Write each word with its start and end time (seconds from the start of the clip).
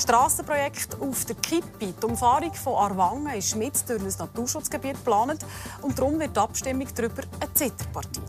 Strassenprojekt 0.00 1.00
auf 1.00 1.24
der 1.26 1.36
Kippe. 1.36 1.92
Die 1.92 2.06
Umfahrung 2.06 2.54
von 2.54 2.74
Arwangen 2.74 3.34
ist 3.34 3.54
mit 3.56 3.88
durch 3.88 4.02
ein 4.02 4.12
Naturschutzgebiet 4.18 4.94
geplant 4.94 5.44
und 5.82 5.98
darum 5.98 6.18
wird 6.18 6.34
die 6.34 6.40
Abstimmung 6.40 6.88
darüber 6.94 7.22
eine 7.38 7.52
Zitterpartie. 7.52 8.20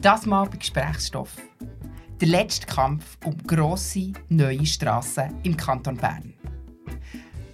Das 0.00 0.26
mal 0.26 0.46
bei 0.46 0.56
Gesprächsstoff. 0.56 1.36
Der 2.20 2.28
letzte 2.28 2.66
Kampf 2.66 3.18
um 3.24 3.36
grosse, 3.46 4.12
neue 4.28 4.66
Strassen 4.66 5.40
im 5.44 5.56
Kanton 5.56 5.96
Bern. 5.96 6.34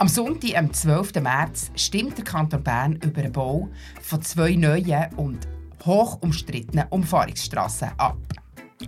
Am 0.00 0.06
Sonntag, 0.06 0.56
am 0.56 0.72
12. 0.72 1.14
März, 1.20 1.72
stimmt 1.74 2.16
der 2.16 2.24
Kanton 2.24 2.62
Bern 2.62 3.00
über 3.02 3.20
den 3.20 3.32
Bau 3.32 3.68
von 4.00 4.22
zwei 4.22 4.54
neuen 4.54 5.12
und 5.16 5.48
hoch 5.84 6.22
umstrittenen 6.22 6.86
Umfahrungsstrassen 6.90 7.90
ab. 7.96 8.16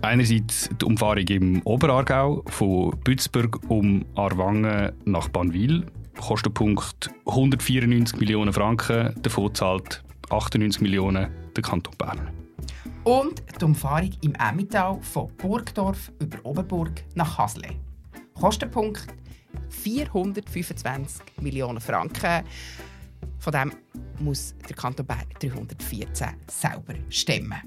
Einerseits 0.01 0.69
die 0.69 0.85
Umfahrung 0.85 1.27
im 1.27 1.61
Oberaargau 1.65 2.43
von 2.47 2.97
Bützberg 3.03 3.59
um 3.69 4.05
Arwangen 4.15 4.93
nach 5.03 5.27
Banwil. 5.27 5.85
Kostenpunkt 6.17 7.09
194 7.27 8.17
Millionen 8.17 8.53
Franken, 8.53 9.13
davon 9.21 9.53
zahlt 9.53 10.01
98 10.29 10.79
Millionen 10.79 11.29
der 11.53 11.61
Kanton 11.61 11.93
Bern. 11.97 12.29
Und 13.03 13.43
die 13.59 13.65
Umfahrung 13.65 14.11
im 14.21 14.33
Emmental 14.35 14.97
von 15.01 15.27
Burgdorf 15.35 16.09
über 16.19 16.37
Oberburg 16.43 17.03
nach 17.15 17.37
Hasle. 17.37 17.71
Kostenpunkt 18.33 19.07
425 19.69 21.21
Millionen 21.41 21.79
Franken. 21.79 22.43
Von 23.39 23.53
dem 23.53 23.71
muss 24.19 24.55
der 24.67 24.75
Kanton 24.75 25.05
Bern 25.05 25.25
314 25.39 26.29
selber 26.47 26.93
stemmen. 27.09 27.61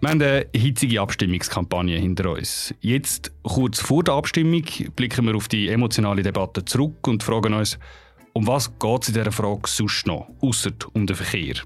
Wir 0.00 0.10
haben 0.10 0.22
eine 0.22 0.46
hitzige 0.54 1.00
Abstimmungskampagne 1.00 1.98
hinter 1.98 2.30
uns. 2.30 2.72
Jetzt, 2.80 3.32
kurz 3.42 3.80
vor 3.80 4.04
der 4.04 4.14
Abstimmung, 4.14 4.62
blicken 4.94 5.26
wir 5.26 5.34
auf 5.34 5.48
die 5.48 5.68
emotionale 5.68 6.22
Debatte 6.22 6.64
zurück 6.64 7.06
und 7.08 7.24
fragen 7.24 7.54
uns, 7.54 7.78
um 8.32 8.46
was 8.46 8.78
geht 8.78 9.02
es 9.02 9.08
in 9.08 9.14
dieser 9.14 9.32
Frage 9.32 9.62
sonst 9.66 10.06
noch, 10.06 10.28
außer 10.40 10.70
um 10.92 11.06
den 11.06 11.16
Verkehr? 11.16 11.56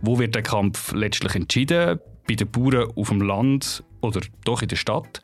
Wo 0.00 0.20
wird 0.20 0.36
der 0.36 0.42
Kampf 0.42 0.92
letztlich 0.92 1.34
entschieden? 1.34 1.98
Bei 2.28 2.34
den 2.34 2.48
Bauern 2.48 2.92
auf 2.94 3.08
dem 3.08 3.22
Land 3.22 3.82
oder 4.02 4.20
doch 4.44 4.62
in 4.62 4.68
der 4.68 4.76
Stadt? 4.76 5.20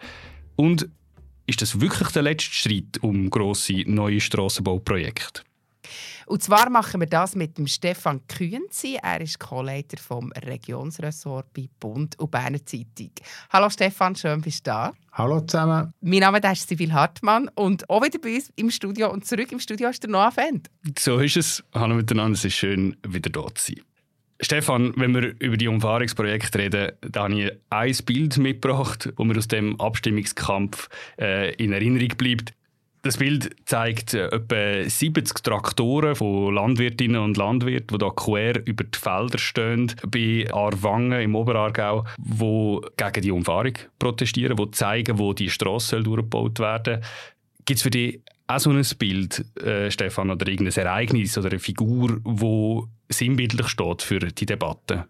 Und 0.56 0.88
ist 1.46 1.62
das 1.62 1.80
wirklich 1.80 2.08
der 2.08 2.22
letzte 2.22 2.52
Streit 2.52 2.98
um 3.02 3.30
grosse 3.30 3.84
neue 3.86 4.20
Strassenbauprojekte? 4.20 5.42
Und 6.26 6.42
zwar 6.42 6.70
machen 6.70 7.00
wir 7.00 7.06
das 7.06 7.34
mit 7.34 7.58
dem 7.58 7.66
Stefan 7.66 8.26
Kühnzi. 8.26 8.98
Er 9.02 9.20
ist 9.20 9.38
Co-Leiter 9.38 9.98
vom 9.98 10.32
Regionsressort 10.32 11.52
bei 11.52 11.68
Bund 11.78 12.18
und 12.18 12.30
Berner 12.30 12.64
Zeitung. 12.64 13.10
Hallo 13.50 13.68
Stefan, 13.68 14.16
schön 14.16 14.40
bist 14.40 14.66
du 14.66 14.70
da. 14.70 14.92
Hallo 15.12 15.40
zusammen. 15.42 15.92
Mein 16.00 16.20
Name 16.20 16.40
ist 16.52 16.68
Sibyl 16.68 16.92
Hartmann 16.92 17.50
und 17.54 17.88
auch 17.90 18.02
wieder 18.02 18.18
bei 18.18 18.36
uns 18.36 18.50
im 18.56 18.70
Studio 18.70 19.12
und 19.12 19.26
zurück 19.26 19.52
im 19.52 19.60
Studio 19.60 19.90
ist 19.90 20.02
der 20.02 20.10
Noah 20.10 20.32
Fendt. 20.32 20.70
So 20.98 21.18
ist 21.18 21.36
es. 21.36 21.62
Hallo 21.74 21.94
miteinander, 21.94 22.36
es 22.36 22.44
ist 22.44 22.54
schön, 22.54 22.96
wieder 23.06 23.30
da 23.30 23.54
zu 23.54 23.72
sein. 23.72 23.82
Stefan, 24.40 24.92
wenn 24.96 25.14
wir 25.14 25.34
über 25.38 25.56
die 25.56 25.68
Umfahrungsprojekte 25.68 26.58
reden, 26.58 26.92
da 27.00 27.24
habe 27.24 27.40
ich 27.40 27.52
ein 27.70 27.96
Bild 28.04 28.36
mitgebracht, 28.38 29.12
das 29.16 29.26
mir 29.26 29.36
aus 29.36 29.48
dem 29.48 29.80
Abstimmungskampf 29.80 30.88
äh, 31.18 31.54
in 31.54 31.72
Erinnerung 31.72 32.08
bleibt. 32.16 32.52
Das 33.02 33.18
Bild 33.18 33.54
zeigt 33.66 34.14
äh, 34.14 34.28
etwa 34.28 34.88
70 34.88 35.42
Traktoren 35.42 36.16
von 36.16 36.54
Landwirtinnen 36.54 37.20
und 37.20 37.36
Landwirten, 37.36 37.98
die 37.98 37.98
da 37.98 38.10
quer 38.10 38.66
über 38.66 38.84
die 38.84 38.98
Felder 38.98 39.38
stehen, 39.38 39.92
bei 40.08 40.48
Arwangen 40.50 41.20
im 41.20 41.36
Oberaargau, 41.36 42.06
die 42.18 42.80
gegen 42.96 43.22
die 43.22 43.30
Umfahrung 43.30 43.74
protestieren, 43.98 44.56
die 44.56 44.70
zeigen, 44.70 45.18
wo 45.18 45.34
die 45.34 45.50
Strasse 45.50 46.02
durchgebaut 46.02 46.58
werden 46.58 46.94
soll. 46.94 47.10
Gibt 47.66 47.76
es 47.76 47.82
für 47.82 47.90
dich 47.90 48.20
auch 48.46 48.58
so 48.58 48.70
ein 48.70 48.84
Bild, 48.98 49.44
äh, 49.62 49.90
Stefan, 49.90 50.30
oder 50.30 50.48
irgendein 50.48 50.84
Ereignis 50.84 51.36
oder 51.38 51.50
eine 51.50 51.58
Figur, 51.58 52.20
wo 52.24 52.88
sinnbildlich 53.08 53.68
steht 53.68 54.02
für 54.02 54.18
die 54.18 54.46
Debatte? 54.46 55.06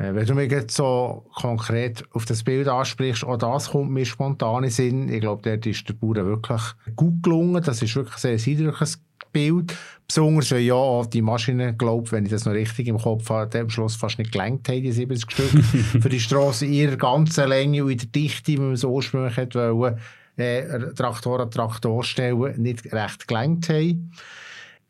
Äh, 0.00 0.14
wenn 0.14 0.26
du 0.26 0.34
mich 0.34 0.50
jetzt 0.50 0.76
so 0.76 1.26
konkret 1.34 2.04
auf 2.12 2.24
das 2.24 2.42
Bild 2.42 2.68
ansprichst, 2.68 3.24
auch 3.24 3.36
das 3.36 3.70
kommt 3.70 3.90
mir 3.90 4.06
spontan 4.06 4.64
in 4.64 4.70
Sinn. 4.70 5.08
Ich 5.12 5.20
glaube, 5.20 5.42
dort 5.42 5.66
ist 5.66 5.88
der 5.88 5.94
Bauer 5.94 6.14
wirklich 6.14 6.62
gut 6.96 7.22
gelungen. 7.22 7.62
Das 7.62 7.82
ist 7.82 7.94
wirklich 7.94 8.24
ein 8.24 8.38
sehr 8.38 8.52
eindrückliches 8.52 9.00
Bild. 9.32 9.76
Besonders, 10.06 10.50
weil 10.50 10.60
ja 10.60 10.74
auch 10.74 11.06
die 11.06 11.22
Maschine, 11.22 11.74
glaube 11.74 12.10
wenn 12.12 12.24
ich 12.24 12.30
das 12.30 12.46
noch 12.46 12.52
richtig 12.52 12.88
im 12.88 12.98
Kopf 12.98 13.28
habe, 13.30 13.60
am 13.60 13.70
Schluss 13.70 13.94
fast 13.94 14.18
nicht 14.18 14.32
gelenkt 14.32 14.68
haben, 14.68 14.82
die 14.82 14.90
70 14.90 15.30
Stück, 15.30 15.64
für 16.02 16.08
die 16.08 16.18
Straße 16.18 16.66
in 16.66 16.72
ihrer 16.72 16.96
ganzen 16.96 17.48
Länge 17.48 17.84
und 17.84 17.90
in 17.90 17.98
der 17.98 18.08
Dichte, 18.08 18.52
wie 18.52 18.56
man 18.56 18.72
es 18.72 18.82
ursprünglich 18.82 19.54
wollen, 19.54 19.98
äh, 20.36 20.94
Traktor 20.94 21.40
an 21.40 21.50
Traktor 21.50 22.02
stellen, 22.02 22.60
nicht 22.60 22.92
recht 22.92 23.28
gelenkt 23.28 23.68
haben. 23.68 24.12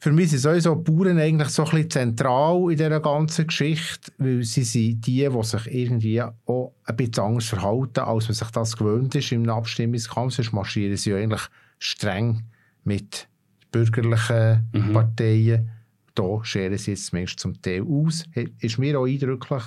Für 0.03 0.13
mich 0.13 0.31
sind 0.31 0.39
sowieso 0.39 0.77
Bauern 0.77 1.19
eigentlich 1.19 1.51
so 1.51 1.63
ein 1.63 1.71
bisschen 1.71 1.91
zentral 1.91 2.71
in 2.71 2.79
dieser 2.79 3.01
ganzen 3.01 3.47
Geschichte, 3.47 4.11
weil 4.17 4.43
sie 4.45 4.63
sind 4.63 5.07
die, 5.07 5.29
die 5.29 5.43
sich 5.43 5.67
irgendwie 5.67 6.23
auch 6.23 6.73
ein 6.85 6.97
bisschen 6.97 7.23
anders 7.23 7.49
verhalten, 7.49 8.01
als 8.01 8.27
man 8.27 8.35
sich 8.35 8.51
das 8.51 8.79
gewöhnt 8.79 9.15
ist 9.15 9.31
im 9.31 9.47
Abstimmungskampf. 9.47 10.33
Sonst 10.33 10.53
marschieren 10.55 10.97
sie 10.97 11.11
ja 11.11 11.19
eigentlich 11.19 11.43
streng 11.79 12.45
mit 12.83 13.29
bürgerlichen 13.73 14.67
mhm. 14.73 14.93
Parteien. 14.95 15.71
Da 16.15 16.45
scheren 16.45 16.79
sie 16.79 16.93
jetzt 16.93 17.07
zumindest 17.07 17.39
zum 17.39 17.61
Teil 17.61 17.83
aus. 17.83 18.25
Ist 18.59 18.79
mir 18.79 18.99
auch 18.99 19.07
eindrücklich 19.07 19.63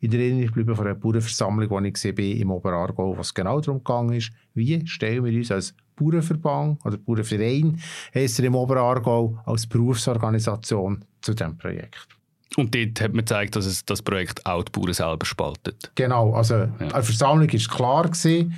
in 0.00 0.10
der 0.10 0.20
Erinnerung 0.20 0.46
geblieben 0.46 0.76
von 0.76 0.86
einer 0.86 0.94
Bauernversammlung, 0.94 1.82
die 1.82 1.88
ich 1.88 1.94
gesehen 1.94 2.14
bin 2.14 2.38
im 2.38 2.50
Oberaargau, 2.50 3.18
was 3.18 3.34
genau 3.34 3.60
darum 3.60 3.84
gegangen 3.84 4.14
ist, 4.14 4.32
wie 4.54 4.86
stellen 4.86 5.24
wir 5.26 5.32
uns 5.36 5.50
als 5.50 5.74
Bauernverband 5.96 6.84
oder 6.84 6.96
Bauernverein, 6.98 7.80
heisst 8.14 8.38
er 8.38 8.46
im 8.46 8.54
Oberaargau, 8.54 9.38
als 9.46 9.66
Berufsorganisation 9.66 11.04
zu 11.20 11.34
diesem 11.34 11.56
Projekt. 11.56 12.08
Und 12.56 12.74
dort 12.74 13.00
hat 13.00 13.12
man 13.12 13.24
gezeigt, 13.24 13.56
dass 13.56 13.66
es 13.66 13.84
das 13.84 14.02
Projekt 14.02 14.44
auch 14.46 14.62
die 14.62 14.72
Bauern 14.72 14.92
selber 14.92 15.26
spaltet. 15.26 15.90
Genau, 15.94 16.34
also 16.34 16.54
ja. 16.54 16.70
eine 16.78 17.02
Versammlung 17.02 17.52
war 17.52 17.76
klar 17.76 18.02
gewesen, 18.04 18.54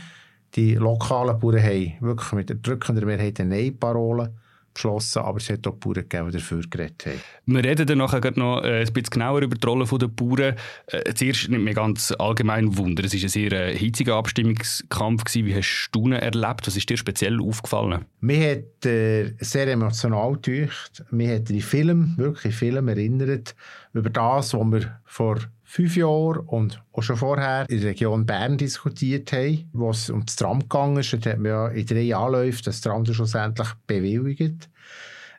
die 0.54 0.74
lokalen 0.74 1.38
Bauern 1.38 1.62
haben 1.62 1.92
wirklich 2.00 2.32
mit 2.32 2.48
der 2.48 2.56
drückenden 2.56 3.06
Mehrheit 3.06 3.40
eine 3.40 3.50
Nein-Parole 3.56 4.32
beschlossen, 4.76 5.22
aber 5.22 5.38
es 5.38 5.50
hat 5.50 5.66
auch 5.66 5.74
Bauern 5.74 5.94
gegeben, 5.94 6.30
die 6.30 6.38
dafür 6.38 6.60
geredet 6.68 7.06
haben. 7.06 7.20
Wir 7.46 7.64
reden 7.64 7.86
dann 7.86 7.98
nachher 7.98 8.32
noch 8.36 8.62
äh, 8.62 8.80
ein 8.80 8.92
bisschen 8.92 9.10
genauer 9.10 9.42
über 9.42 9.56
die 9.56 9.66
Rolle 9.66 9.86
der 9.86 10.08
Bauern. 10.08 10.54
Äh, 10.86 11.14
zuerst 11.14 11.48
nimmt 11.48 11.64
mir 11.64 11.74
ganz 11.74 12.12
allgemein 12.12 12.76
Wunder. 12.76 13.04
Es 13.04 13.14
war 13.14 13.22
ein 13.22 13.28
sehr 13.28 13.52
äh, 13.52 13.76
hitziger 13.76 14.16
Abstimmungskampf. 14.16 15.24
Gewesen. 15.24 15.46
Wie 15.46 15.54
hast 15.54 15.88
du 15.92 16.06
ihn 16.06 16.12
erlebt? 16.12 16.66
Was 16.66 16.76
ist 16.76 16.88
dir 16.88 16.96
speziell 16.96 17.40
aufgefallen? 17.40 18.04
Mir 18.20 18.50
hat 18.50 18.86
äh, 18.86 19.34
sehr 19.40 19.66
emotional 19.68 20.36
gedacht. 20.40 21.04
Mir 21.10 21.36
hat 21.36 21.48
die 21.48 21.62
Film, 21.62 22.14
wirklich 22.16 22.54
Film 22.54 22.88
erinnert 22.88 23.54
über 23.92 24.10
das, 24.10 24.52
was 24.52 24.66
wir 24.66 25.00
vor 25.04 25.38
fünf 25.76 25.94
Jahren 25.94 26.38
und 26.38 26.82
auch 26.92 27.02
schon 27.02 27.18
vorher 27.18 27.68
in 27.68 27.80
der 27.80 27.90
Region 27.90 28.24
Bern 28.24 28.56
diskutiert 28.56 29.30
haben, 29.32 29.68
wo 29.74 29.90
es 29.90 30.08
um 30.08 30.24
das 30.24 30.36
Tram 30.36 30.60
gegangen 30.60 30.96
ist. 30.96 31.12
Da 31.12 31.30
hat 31.30 31.38
man 31.38 31.52
ja 31.52 31.68
in 31.68 31.84
drei 31.84 32.16
Anläufen 32.16 32.62
das 32.64 32.80
Tram 32.80 33.04
schlussendlich 33.04 33.68
bewilligt. 33.86 34.70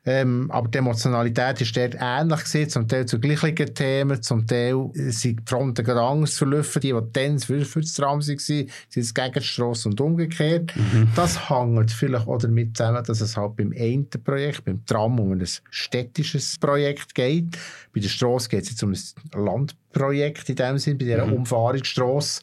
Ähm, 0.05 0.49
aber 0.51 0.69
die 0.69 0.77
Emotionalität 0.77 1.59
ist 1.59 1.75
dort 1.75 1.97
ähnlich 1.99 2.43
gewesen, 2.45 2.69
zum 2.69 2.87
Teil 2.87 3.05
zu 3.07 3.19
gleichen 3.19 3.73
Themen, 3.73 4.21
zum 4.21 4.47
Teil 4.47 4.89
sind 4.93 5.39
die 5.39 5.43
Fronten 5.45 5.83
gerade 5.83 6.01
Angst 6.01 6.37
verlaufen, 6.37 6.79
die, 6.81 6.93
die 6.93 7.11
dann 7.11 7.39
für, 7.39 7.65
für 7.65 7.81
das 7.81 7.93
Tram 7.93 8.19
waren, 8.19 8.37
sind 8.37 8.71
jetzt 8.93 9.15
gegen 9.15 9.33
die 9.33 9.41
Strasse 9.41 9.89
und 9.89 9.99
umgekehrt. 9.99 10.73
Mhm. 10.77 11.09
Das 11.13 11.49
hängt 11.49 11.91
vielleicht 11.91 12.25
auch 12.25 12.37
damit 12.37 12.77
zusammen, 12.77 13.03
dass 13.03 13.19
es 13.19 13.35
halt 13.35 13.57
beim 13.57 13.73
einen 13.77 14.07
Projekt, 14.23 14.63
beim 14.63 14.85
Tram, 14.85 15.19
um 15.19 15.33
ein 15.33 15.45
städtisches 15.71 16.57
Projekt 16.57 17.13
geht. 17.13 17.57
Bei 17.93 17.99
der 17.99 18.07
Strasse 18.07 18.47
geht 18.47 18.63
es 18.63 18.69
jetzt 18.69 18.83
um 18.83 18.93
ein 18.93 19.43
Landprojekt 19.45 19.86
in 19.93 20.55
dem 20.55 20.77
Sinne, 20.77 20.97
bei 20.97 21.05
dieser 21.05 21.25
mhm. 21.25 21.33
Umfahrungsstrasse. 21.33 22.41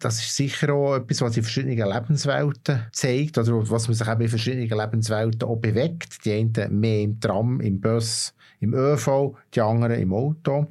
Das 0.00 0.18
ist 0.18 0.36
sicher 0.36 0.72
auch 0.72 0.96
etwas, 0.96 1.20
was 1.20 1.32
die 1.32 1.42
verschiedenen 1.42 1.76
Lebenswelten 1.76 2.86
zeigt 2.92 3.38
oder 3.38 3.70
was 3.70 3.88
man 3.88 3.94
sich 3.94 4.08
auch 4.08 4.18
in 4.18 4.28
verschiedenen 4.28 4.68
Lebenswelten 4.68 5.48
auch 5.48 5.56
bewegt. 5.56 6.24
Die 6.24 6.32
einen 6.32 6.80
mehr 6.80 7.02
im 7.02 7.20
Tram, 7.20 7.60
im 7.60 7.80
Bus, 7.80 8.34
im 8.60 8.74
ÖV, 8.74 9.36
die 9.54 9.60
anderen 9.60 10.00
im 10.00 10.12
Auto. 10.12 10.66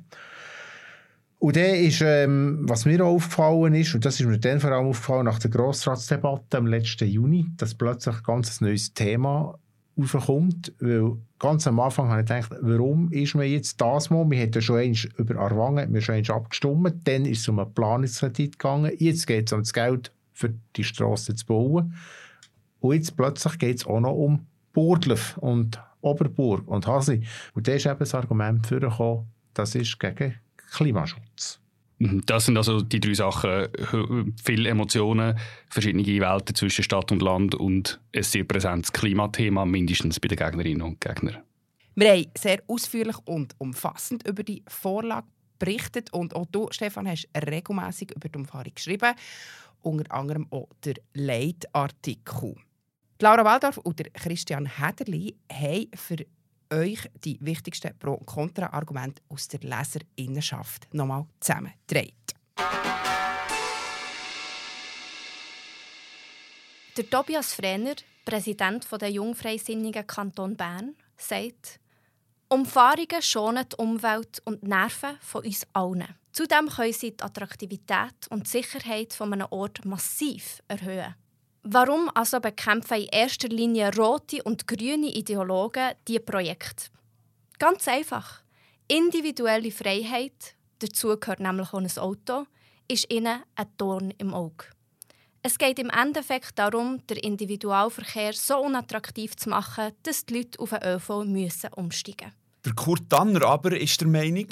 Und 1.39 1.57
dann 1.57 1.75
ist, 1.75 2.01
ähm, 2.01 2.59
was 2.61 2.85
mir 2.85 3.03
auch 3.03 3.15
aufgefallen 3.15 3.75
ist, 3.75 3.93
und 3.93 4.05
das 4.05 4.19
ist 4.19 4.25
mir 4.25 4.39
dann 4.39 4.59
vor 4.59 4.71
allem 4.71 4.87
aufgefallen 4.87 5.25
nach 5.25 5.37
der 5.37 5.51
Grossratsdebatte 5.51 6.57
im 6.57 6.65
letzten 6.65 7.07
Juni, 7.07 7.45
dass 7.57 7.75
plötzlich 7.75 8.15
ein 8.15 8.23
ganz 8.23 8.61
neues 8.61 8.93
Thema 8.93 9.59
aufkommt, 9.97 10.73
weil 10.79 11.17
ganz 11.39 11.67
am 11.67 11.79
Anfang 11.79 12.09
habe 12.09 12.21
ich 12.21 12.27
gedacht, 12.27 12.51
warum 12.61 13.11
ist 13.11 13.35
man 13.35 13.47
jetzt 13.47 13.79
das 13.79 14.09
mal, 14.09 14.29
wir 14.29 14.37
hätten 14.39 14.61
schon 14.61 14.79
einmal 14.79 15.11
über 15.17 15.39
Arwangen, 15.39 15.93
wir 15.93 16.01
schon 16.01 16.15
einmal 16.15 16.37
abgestimmt, 16.37 17.07
dann 17.07 17.25
ist 17.25 17.41
es 17.41 17.47
um 17.47 17.59
einen 17.59 17.73
Planungskredit 17.73 18.59
gegangen, 18.59 18.91
jetzt 18.97 19.25
geht 19.25 19.47
es 19.47 19.53
um 19.53 19.61
das 19.61 19.73
Geld 19.73 20.11
für 20.33 20.53
die 20.75 20.83
Straße 20.83 21.35
zu 21.35 21.45
bauen 21.45 21.95
und 22.79 22.95
jetzt 22.95 23.15
plötzlich 23.15 23.57
geht 23.57 23.77
es 23.77 23.85
auch 23.85 23.99
noch 23.99 24.13
um 24.13 24.45
Burdlef 24.73 25.37
und 25.37 25.81
Oberburg 26.01 26.67
und 26.67 26.85
Hasi. 26.85 27.23
Und 27.53 27.67
da 27.67 27.73
ist 27.73 27.85
eben 27.85 27.97
das 27.97 28.13
Argument 28.13 28.67
für 28.67 28.79
das 29.53 29.75
ist 29.75 29.99
gegen 29.99 30.35
Klimaschutz. 30.71 31.59
Mhm, 31.97 32.23
das 32.25 32.45
sind 32.45 32.57
also 32.57 32.81
die 32.81 32.99
drei 32.99 33.13
Sachen. 33.13 33.67
Viele 34.43 34.69
Emotionen, 34.69 35.37
verschiedene 35.69 36.05
Welten 36.05 36.55
zwischen 36.55 36.83
Stadt 36.83 37.11
und 37.11 37.21
Land 37.21 37.55
und 37.55 37.99
ein 38.13 38.23
sehr 38.23 38.43
präsentes 38.43 38.91
Klimathema, 38.91 39.65
mindestens 39.65 40.19
bei 40.19 40.27
den 40.27 40.37
Gegnerinnen 40.37 40.81
und 40.81 41.01
Gegnern. 41.01 41.37
Wir 41.95 42.11
haben 42.11 42.25
sehr 42.37 42.61
ausführlich 42.67 43.15
und 43.25 43.55
umfassend 43.57 44.27
über 44.27 44.43
die 44.43 44.63
Vorlage 44.67 45.27
berichtet 45.57 46.11
und 46.11 46.35
auch 46.35 46.45
du, 46.51 46.67
Stefan, 46.71 47.07
hast 47.07 47.29
regelmäßig 47.33 48.11
über 48.13 48.27
die 48.27 48.37
Umfahrung 48.37 48.73
geschrieben, 48.75 49.13
unter 49.81 50.13
anderem 50.13 50.47
auch 50.51 50.67
der 50.83 50.95
Leitartikel. 51.13 52.55
Laura 53.21 53.45
Waldorf 53.45 53.77
und 53.77 54.13
Christian 54.13 54.65
Hederli 54.65 55.37
haben 55.49 55.87
für 55.95 56.17
euch 56.71 57.09
die 57.23 57.37
wichtigsten 57.41 57.97
Pro- 57.97 58.15
und 58.15 58.25
Kontra-Argumente 58.25 59.21
aus 59.29 59.47
der 59.47 59.61
Leserinnenschaft 59.61 60.93
nochmal 60.93 61.25
zusammengedreht. 61.39 62.13
Der 66.97 67.09
Tobias 67.09 67.53
Frenner, 67.53 67.95
Präsident 68.23 68.87
der 69.01 69.11
Jungfreisinnigen 69.11 70.07
Kanton 70.07 70.55
Bern, 70.55 70.95
sagt, 71.17 71.79
Umfahrungen 72.47 73.21
schonen 73.21 73.65
die 73.69 73.75
Umwelt 73.75 74.41
und 74.45 74.61
die 74.61 74.67
Nerven 74.67 75.17
von 75.19 75.43
uns 75.43 75.67
allen. 75.73 76.15
Zudem 76.31 76.69
können 76.69 76.93
sie 76.93 77.11
die 77.11 77.23
Attraktivität 77.23 78.27
und 78.29 78.47
Sicherheit 78.47 79.13
von 79.13 79.33
einem 79.33 79.47
Ort 79.49 79.83
massiv 79.83 80.61
erhöhen. 80.67 81.15
Warum 81.67 82.11
also 82.13 82.39
bekämpfen 82.39 83.01
in 83.01 83.07
erster 83.11 83.47
Linie 83.47 83.91
rote 83.95 84.43
und 84.43 84.67
grüne 84.67 85.07
Ideologen 85.07 85.93
diese 86.07 86.19
Projekte? 86.19 86.91
Ganz 87.57 87.87
einfach. 87.87 88.43
Individuelle 88.87 89.71
Freiheit, 89.71 90.55
dazu 90.77 91.17
gehört 91.19 91.39
nämlich 91.39 91.73
auch 91.73 91.79
ein 91.79 91.89
Auto, 91.97 92.45
ist 92.87 93.11
ihnen 93.11 93.41
ein 93.55 93.65
Dorn 93.77 94.13
im 94.19 94.35
Auge. 94.35 94.65
Es 95.41 95.57
geht 95.57 95.79
im 95.79 95.89
Endeffekt 95.89 96.51
darum, 96.59 97.01
den 97.07 97.17
Individualverkehr 97.17 98.33
so 98.33 98.59
unattraktiv 98.59 99.35
zu 99.35 99.49
machen, 99.49 99.91
dass 100.03 100.27
die 100.27 100.37
Leute 100.37 100.59
auf 100.59 100.69
den 100.69 100.83
ÖV 100.83 101.23
müssen 101.25 101.73
umsteigen 101.73 102.27
müssen. 102.27 102.37
Der 102.63 102.73
Kurt 102.73 103.03
Danner 103.09 103.43
aber 103.43 103.75
ist 103.75 103.99
der 104.01 104.07
Meinung, 104.07 104.49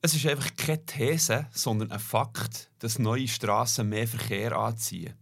es 0.00 0.14
ist 0.14 0.24
einfach 0.24 0.56
keine 0.56 0.86
These, 0.86 1.48
sondern 1.52 1.92
ein 1.92 1.98
Fakt, 1.98 2.70
dass 2.78 2.98
neue 2.98 3.28
Straßen 3.28 3.86
mehr 3.86 4.08
Verkehr 4.08 4.56
anziehen. 4.56 5.12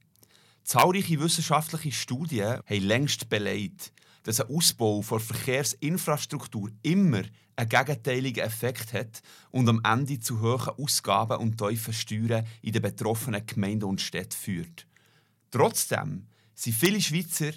Zahlreiche 0.67 1.21
wissenschaftliche 1.21 1.93
Studien 1.93 2.59
haben 2.67 2.83
längst 2.83 3.29
beleidigt, 3.29 3.93
dass 4.25 4.41
ein 4.41 4.53
Ausbau 4.53 5.01
der 5.09 5.21
Verkehrsinfrastruktur 5.21 6.73
immer 6.83 7.23
einen 7.55 7.69
gegenteiligen 7.69 8.45
Effekt 8.45 8.93
hat 8.93 9.23
und 9.53 9.69
am 9.69 9.81
Ende 9.85 10.19
zu 10.19 10.41
hohen 10.41 10.75
Ausgaben 10.77 11.39
und 11.39 11.57
tiefen 11.57 11.93
Steuern 11.93 12.45
in 12.63 12.73
den 12.73 12.83
betroffenen 12.83 13.47
Gemeinden 13.47 13.85
und 13.85 14.01
Städten 14.01 14.33
führt. 14.33 14.89
Trotzdem 15.53 16.27
sind 16.57 16.75
viele 16.75 17.01
Schweizer 17.01 17.53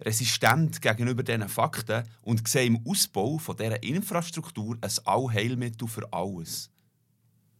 resistent 0.00 0.80
gegenüber 0.80 1.22
diesen 1.22 1.50
Fakten 1.50 2.08
und 2.22 2.48
sehen 2.48 2.76
im 2.76 2.90
Ausbau 2.90 3.38
dieser 3.58 3.82
Infrastruktur 3.82 4.78
ein 4.80 4.90
Allheilmittel 5.04 5.86
für 5.86 6.10
alles. 6.10 6.70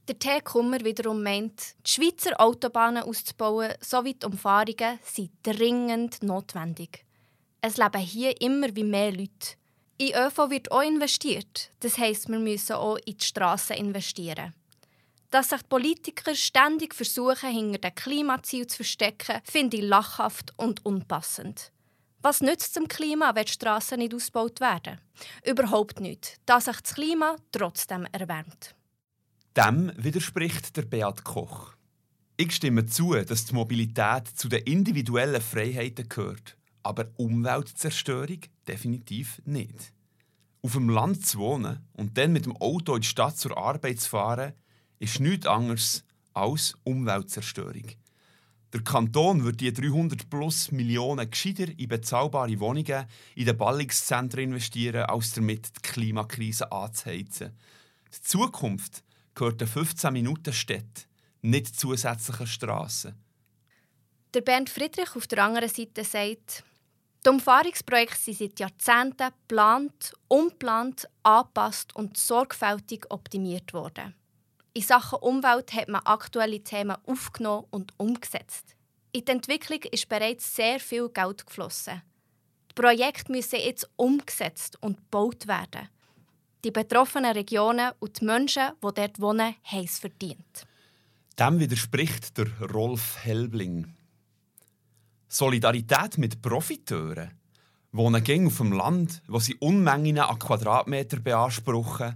Der 0.07 0.19
T. 0.19 0.41
Kummer 0.43 0.85
wiederum 0.85 1.23
meint, 1.23 1.77
die 1.87 1.91
Schweizer 1.91 2.39
Autobahnen 2.39 3.05
auszubauen 3.05 3.73
sowie 3.81 4.13
die 4.13 4.27
Umfahrungen 4.27 4.99
sind 5.03 5.31
dringend 5.43 6.23
notwendig. 6.23 7.07
Es 7.63 7.79
leben 7.79 8.03
hier 8.03 8.39
immer 8.43 8.77
wie 8.77 8.85
mehr 8.85 9.13
Leute. 9.13 9.57
In 9.97 10.15
ÖV 10.15 10.51
wird 10.51 10.71
auch 10.71 10.83
investiert. 10.83 11.71
Das 11.81 11.97
heisst, 11.97 12.29
wir 12.29 12.39
müssen 12.39 12.75
auch 12.75 12.99
in 13.07 13.17
die 13.17 13.25
Strassen 13.25 13.79
investieren. 13.79 14.53
Dass 15.31 15.49
sich 15.49 15.63
die 15.63 15.69
Politiker 15.69 16.35
ständig 16.35 16.95
versuchen, 16.95 17.51
hinter 17.51 17.79
dem 17.79 17.95
Klimaziel 17.95 18.67
zu 18.67 18.77
verstecken, 18.77 19.41
finde 19.45 19.79
ich 19.79 19.85
lachhaft 19.85 20.53
und 20.59 20.85
unpassend. 20.85 21.73
Was 22.21 22.43
nützt 22.43 22.67
es 22.67 22.73
dem 22.73 22.89
Klima, 22.89 23.35
wenn 23.35 23.47
die 23.47 23.53
Strassen 23.53 24.01
nicht 24.01 24.13
ausgebaut 24.13 24.61
werden? 24.61 25.01
Überhaupt 25.47 26.01
nicht, 26.01 26.37
da 26.45 26.61
sich 26.61 26.79
das 26.79 26.95
Klima 26.95 27.37
trotzdem 27.53 28.07
erwärmt. 28.13 28.75
Dem 29.57 29.93
widerspricht 29.97 30.77
der 30.77 30.83
Beat 30.83 31.23
Koch. 31.23 31.75
Ich 32.37 32.57
stimme 32.57 32.87
zu, 32.87 33.15
dass 33.15 33.45
die 33.45 33.55
Mobilität 33.55 34.27
zu 34.27 34.49
den 34.49 34.65
individuellen 34.65 35.41
Freiheiten 35.41 36.09
gehört, 36.09 36.57
aber 36.83 37.07
Umweltzerstörung 37.19 38.41
definitiv 38.67 39.41
nicht. 39.45 39.93
Auf 40.61 40.73
dem 40.73 40.89
Land 40.89 41.25
zu 41.25 41.39
wohnen 41.39 41.87
und 41.93 42.19
dann 42.19 42.33
mit 42.33 42.47
dem 42.47 42.57
Auto 42.57 42.97
in 42.97 43.03
die 43.03 43.07
Stadt 43.07 43.39
zur 43.39 43.57
Arbeit 43.57 44.01
zu 44.01 44.11
fahren, 44.11 44.55
ist 44.99 45.21
nichts 45.21 45.47
anderes 45.47 46.05
als 46.33 46.75
Umweltzerstörung. 46.83 47.93
Der 48.73 48.83
Kanton 48.83 49.45
wird 49.45 49.61
die 49.61 49.73
300 49.73 50.29
plus 50.29 50.73
Millionen 50.73 51.31
gescheiter 51.31 51.69
in 51.79 51.87
bezahlbare 51.87 52.59
Wohnungen 52.59 53.05
in 53.37 53.47
den 53.47 53.57
Ballungszentren 53.57 54.51
investieren, 54.51 55.05
als 55.05 55.31
damit 55.31 55.69
die 55.77 55.83
Klimakrise 55.83 56.73
anzuheizen. 56.73 57.53
Die 58.13 58.21
Zukunft 58.21 59.05
gehört 59.35 59.61
den 59.61 59.69
15 59.69 60.13
Minuten 60.13 60.53
Städten, 60.53 61.05
nicht 61.43 61.79
zusätzlichen 61.79 62.47
Strassen. 62.47 63.15
Der 64.33 64.41
Bernd 64.41 64.71
Friedrich 64.71 65.15
auf 65.15 65.27
der 65.27 65.45
anderen 65.45 65.69
Seite 65.69 66.05
sagt, 66.05 66.65
die 67.25 67.31
Umfahrungsprojekte 67.31 68.19
sind 68.19 68.37
seit 68.37 68.61
Jahrzehnten 68.61 69.29
geplant, 69.29 70.13
umplant, 70.29 71.09
angepasst 71.23 71.95
und 71.97 72.17
sorgfältig 72.17 73.07
optimiert 73.11 73.73
worden. 73.73 74.15
In 74.75 74.83
Sachen 74.83 75.21
Umwelt 75.21 75.73
hat 75.73 75.89
man 75.89 76.03
aktuelle 76.05 76.63
Themen 76.63 76.97
aufgenommen 77.07 77.67
und 77.71 77.95
umgesetzt. 77.97 78.77
In 79.13 79.25
die 79.25 79.33
Entwicklung 79.33 79.81
ist 79.93 80.09
bereits 80.09 80.55
sehr 80.55 80.81
viel 80.81 81.09
Geld 81.09 81.47
geflossen. 81.47 82.03
Die 82.71 82.75
Projekte 82.75 83.31
müssen 83.31 83.61
jetzt 83.61 83.89
umgesetzt 83.97 84.77
und 84.83 84.97
gebaut 84.97 85.47
werden. 85.47 85.89
Die 86.65 86.71
betroffenen 86.71 87.33
Regionen 87.33 87.93
und 87.99 88.21
die 88.21 88.25
Menschen, 88.25 88.71
die 88.83 88.95
dort 88.95 89.21
wohnen, 89.21 89.55
haben 89.65 89.85
es 89.85 89.99
verdient. 89.99 90.67
Dem 91.39 91.61
widerspricht 91.61 92.39
der 92.39 92.47
Rolf 92.73 93.19
Helbling. 93.23 93.95
Solidarität 95.29 96.17
mit 96.17 96.41
Profiteuren, 96.41 97.33
wohnen 97.93 98.25
gegen 98.25 98.47
auf 98.47 98.57
dem 98.57 98.73
Land, 98.73 99.21
wo 99.29 99.41
sie 99.41 99.57
Unmengen 99.57 100.19
an 100.19 100.39
Quadratmeter 100.39 101.21
beanspruchen, 101.21 102.15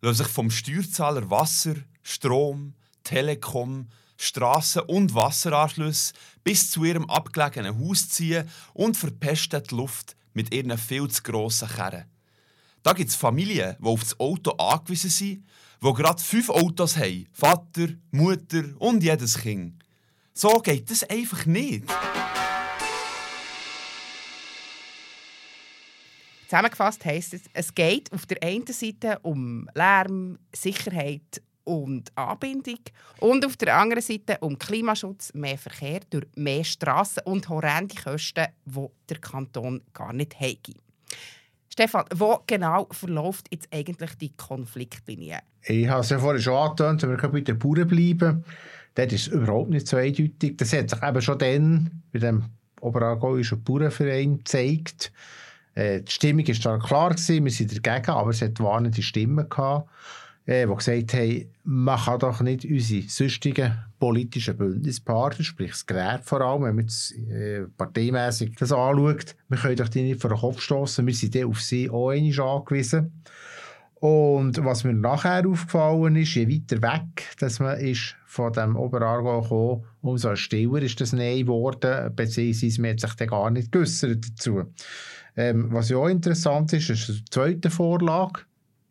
lassen 0.00 0.24
sich 0.24 0.28
vom 0.28 0.50
Steuerzahler 0.50 1.28
Wasser, 1.28 1.74
Strom, 2.02 2.72
Telekom, 3.04 3.88
Straßen 4.16 4.82
und 4.82 5.14
Wasseranschlüsse 5.14 6.14
bis 6.42 6.70
zu 6.70 6.84
ihrem 6.84 7.10
abgelegenen 7.10 7.78
Haus 7.78 8.08
ziehen 8.08 8.48
und 8.72 8.96
verpesten 8.96 9.62
die 9.64 9.74
Luft 9.74 10.16
mit 10.32 10.54
ihren 10.54 10.78
viel 10.78 11.08
zu 11.08 11.22
grossen 11.22 11.68
Kerren. 11.68 12.11
Da 12.82 12.92
gibt 12.92 13.10
es 13.10 13.16
Familien, 13.16 13.76
die 13.78 13.86
auf 13.86 14.00
das 14.00 14.18
Auto 14.18 14.50
angewiesen 14.52 15.10
sind, 15.10 15.44
die 15.82 15.92
gerade 15.92 16.20
fünf 16.20 16.50
Autos 16.50 16.96
haben. 16.96 17.28
Vater, 17.32 17.88
Mutter 18.10 18.64
und 18.78 19.04
jedes 19.04 19.38
Kind. 19.38 19.74
So 20.34 20.58
geht 20.58 20.90
das 20.90 21.04
einfach 21.04 21.46
nicht. 21.46 21.84
Zusammengefasst 26.48 27.04
heisst 27.04 27.34
es, 27.34 27.42
es 27.54 27.74
geht 27.74 28.12
auf 28.12 28.26
der 28.26 28.42
einen 28.42 28.66
Seite 28.66 29.18
um 29.22 29.68
Lärm, 29.74 30.38
Sicherheit 30.54 31.40
und 31.64 32.10
Anbindung 32.16 32.80
und 33.20 33.46
auf 33.46 33.56
der 33.56 33.76
anderen 33.76 34.02
Seite 34.02 34.38
um 34.40 34.58
Klimaschutz, 34.58 35.32
mehr 35.34 35.56
Verkehr 35.56 36.00
durch 36.10 36.26
mehr 36.34 36.64
Strassen 36.64 37.22
und 37.24 37.48
horrende 37.48 37.94
Kosten, 37.94 38.48
die 38.66 38.86
der 39.08 39.18
Kanton 39.18 39.82
gar 39.94 40.12
nicht 40.12 40.38
hat. 40.40 40.91
Stefan, 41.72 42.04
wo 42.14 42.38
genau 42.46 42.86
verläuft 42.90 43.46
jetzt 43.50 43.66
eigentlich 43.72 44.14
die 44.16 44.36
Konfliktlinie? 44.36 45.38
Ich 45.62 45.88
habe 45.88 46.02
es 46.02 46.10
ja 46.10 46.18
vorhin 46.18 46.42
schon 46.42 46.52
angetönt, 46.52 47.02
wir 47.02 47.16
bei 47.30 47.40
den 47.40 47.58
Bauern 47.58 47.88
bleiben, 47.88 48.44
dort 48.94 49.12
ist 49.12 49.28
überhaupt 49.28 49.70
nicht 49.70 49.88
so 49.88 49.96
eindeutig. 49.96 50.58
Das 50.58 50.74
hat 50.74 50.90
sich 50.90 51.02
eben 51.02 51.22
schon 51.22 51.38
dann 51.38 52.02
bei 52.12 52.18
dem 52.18 52.44
Oberaargauischen 52.82 53.64
Bauernverein 53.64 54.36
gezeigt. 54.36 55.12
Äh, 55.74 56.02
die 56.02 56.12
Stimmung 56.12 56.46
war 56.46 56.78
klar, 56.78 57.16
wir 57.16 57.50
sind 57.50 57.86
dagegen, 57.86 58.10
aber 58.10 58.30
es 58.30 58.42
hat 58.42 58.60
warnende 58.60 59.00
Stimmen 59.00 59.48
gehabt, 59.48 59.88
äh, 60.46 60.66
die 60.66 60.74
gesagt 60.74 61.14
haben, 61.14 61.46
man 61.64 61.98
kann 61.98 62.18
doch 62.18 62.40
nicht 62.40 62.64
unsere 62.64 63.08
sonstigen 63.08 63.78
politischen 63.98 64.56
Bündnispartner, 64.56 65.44
sprich 65.44 65.70
das 65.70 65.86
Gerät 65.86 66.24
vor 66.24 66.40
allem, 66.40 66.62
wenn 66.62 66.74
man 66.76 66.84
jetzt 66.84 67.12
äh, 67.12 67.62
parteimässig 67.76 68.56
das 68.58 68.72
anschaut, 68.72 69.36
wir 69.48 69.58
können 69.58 69.76
doch 69.76 69.88
die 69.88 70.02
nicht 70.02 70.20
vor 70.20 70.30
den 70.30 70.40
Kopf 70.40 70.60
stoßen, 70.60 71.06
wir 71.06 71.14
sind 71.14 71.44
auf 71.44 71.60
sie 71.60 71.88
auch 71.88 72.10
angewiesen. 72.10 73.22
Und 74.00 74.64
was 74.64 74.82
mir 74.82 74.94
nachher 74.94 75.46
aufgefallen 75.46 76.16
ist, 76.16 76.34
je 76.34 76.48
weiter 76.48 76.82
weg 76.82 77.36
dass 77.38 77.60
man 77.60 77.78
ist 77.78 78.16
von 78.26 78.52
dem 78.52 78.74
Oberargau 78.74 79.42
gekommen, 79.42 79.84
umso 80.00 80.34
stiller 80.34 80.82
ist 80.82 81.00
das 81.00 81.12
Nein 81.12 81.42
geworden, 81.42 82.12
beziehungsweise 82.16 82.80
man 82.80 82.90
hat 82.90 83.00
sich 83.00 83.14
dann 83.14 83.28
gar 83.28 83.50
nicht 83.50 83.70
geäussert 83.70 84.28
dazu. 84.28 84.64
Ähm, 85.36 85.68
was 85.70 85.88
ja 85.88 85.98
auch 85.98 86.08
interessant 86.08 86.72
ist, 86.72 86.90
ist 86.90 87.08
die 87.08 87.24
zweite 87.30 87.70
Vorlage. 87.70 88.40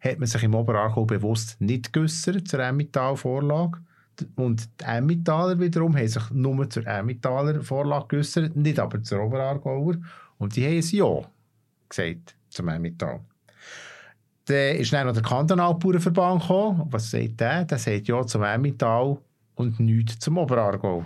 Hat 0.01 0.19
man 0.19 0.27
sich 0.27 0.43
im 0.43 0.55
Oberaargau 0.55 1.05
bewusst 1.05 1.61
nicht 1.61 1.93
geäussert 1.93 2.47
zur 2.47 2.59
Emmental-Vorlage. 2.59 3.79
Und 4.35 4.69
die 4.79 4.83
Emmentaler 4.83 5.59
wiederum 5.59 5.95
haben 5.95 6.07
sich 6.07 6.29
nur 6.31 6.69
zur 6.69 6.85
Emmentaler 6.85 7.61
Vorlage 7.61 8.07
geäussert, 8.07 8.55
nicht 8.55 8.79
aber 8.79 9.01
zur 9.03 9.23
Oberaargauer. 9.23 9.95
Und 10.37 10.55
die 10.55 10.65
haben 10.65 10.77
ein 10.77 10.89
Ja 10.91 11.29
gesagt 11.87 12.35
zum 12.49 12.67
Emmental. 12.67 13.21
Dann 14.45 14.75
ist 14.75 14.91
dann 14.91 15.07
noch 15.07 15.13
der 15.13 15.23
Kantonalbauernverband 15.23 16.41
gekommen. 16.41 16.87
Was 16.89 17.11
sagt 17.11 17.39
der? 17.39 17.65
Der 17.65 17.77
sagt 17.77 18.07
Ja 18.07 18.25
zum 18.25 18.43
Emmental 18.43 19.17
und 19.55 19.79
nichts 19.79 20.19
zum 20.19 20.37
Oberaargau. 20.37 21.05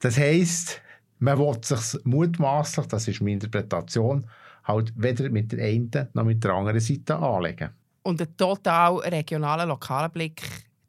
Das 0.00 0.18
heisst, 0.18 0.80
man 1.18 1.38
will 1.38 1.56
sich 1.62 2.04
mutmaßlich, 2.04 2.86
das 2.86 3.08
ist 3.08 3.20
meine 3.20 3.34
Interpretation, 3.34 4.26
halt 4.64 4.92
weder 4.96 5.30
mit 5.30 5.52
der 5.52 5.64
einen 5.64 5.90
noch 6.12 6.24
mit 6.24 6.42
der 6.44 6.52
anderen 6.52 6.80
Seite 6.80 7.16
anlegen. 7.16 7.70
Und 8.08 8.22
einen 8.22 8.34
total 8.38 8.96
regionalen, 9.00 9.68
lokalen 9.68 10.10
Blick 10.10 10.40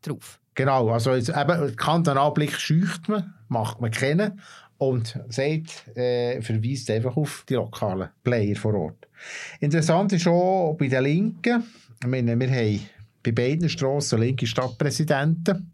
drauf. 0.01 0.39
Genau, 0.55 0.89
also 0.89 1.13
jetzt 1.13 1.27
eben, 1.27 1.75
Kantonalblick 1.75 2.53
scheucht 2.53 3.09
man, 3.09 3.33
macht 3.49 3.81
man 3.81 3.91
kennen 3.91 4.39
und 4.77 5.19
sagt, 5.27 5.85
äh, 5.97 6.41
verweist 6.41 6.89
einfach 6.89 7.17
auf 7.17 7.43
die 7.49 7.55
lokalen 7.55 8.07
Player 8.23 8.55
vor 8.55 8.73
Ort. 8.73 9.09
Interessant 9.59 10.13
ist 10.13 10.27
auch 10.27 10.77
bei 10.79 10.88
den 10.88 11.03
Linken, 11.03 11.65
ich 12.01 12.07
meine, 12.07 12.39
wir 12.39 12.49
haben 12.49 12.88
bei 13.21 13.33
beiden 13.33 13.67
Strassen 13.67 14.21
linke 14.21 14.47
Stadtpräsidenten, 14.47 15.73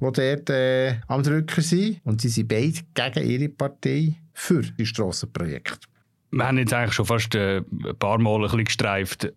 die 0.00 0.12
dort 0.12 0.48
äh, 0.48 0.94
am 1.08 1.22
Drücker 1.22 1.60
sind 1.60 2.00
und 2.04 2.22
sie 2.22 2.30
sind 2.30 2.48
beide 2.48 2.80
gegen 2.94 3.30
ihre 3.30 3.48
Partei 3.50 4.14
für 4.32 4.62
die 4.62 4.86
Strassenprojekte. 4.86 5.88
Wir 6.30 6.46
haben 6.46 6.58
jetzt 6.58 6.72
eigentlich 6.72 6.94
schon 6.94 7.06
fast 7.06 7.34
äh, 7.34 7.58
ein 7.58 7.96
paar 7.98 8.18
Mal 8.18 8.36
ein 8.36 8.42
bisschen 8.42 8.64
gestreift, 8.64 9.32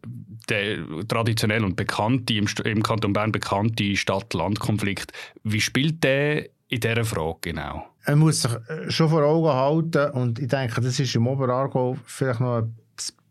der 0.49 0.79
traditionell 1.07 1.63
und 1.63 1.75
bekannte, 1.75 2.33
im, 2.33 2.83
Kanton 2.83 3.13
Bern 3.13 3.31
bekannte 3.31 3.95
Stadt-Land-Konflikt. 3.95 5.11
Wie 5.43 5.61
spielt 5.61 6.03
der 6.03 6.49
in 6.67 6.79
dieser 6.79 7.05
Frage 7.05 7.37
genau? 7.41 7.85
Er 8.05 8.15
muss 8.15 8.41
sich 8.41 8.51
äh, 8.51 8.89
schon 8.89 9.09
vor 9.09 9.23
Augen 9.23 9.49
halten 9.49 10.11
und 10.11 10.39
ich 10.39 10.47
denke, 10.47 10.81
das 10.81 10.99
ist 10.99 11.15
im 11.15 11.27
Oberaargau 11.27 11.97
vielleicht 12.05 12.39
noch 12.39 12.57
ein 12.57 12.75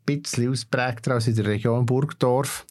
bisschen 0.04 0.50
ausprägter 0.50 1.14
als 1.14 1.26
in 1.26 1.36
der 1.36 1.46
Region 1.46 1.84
Burgdorf. 1.84 2.64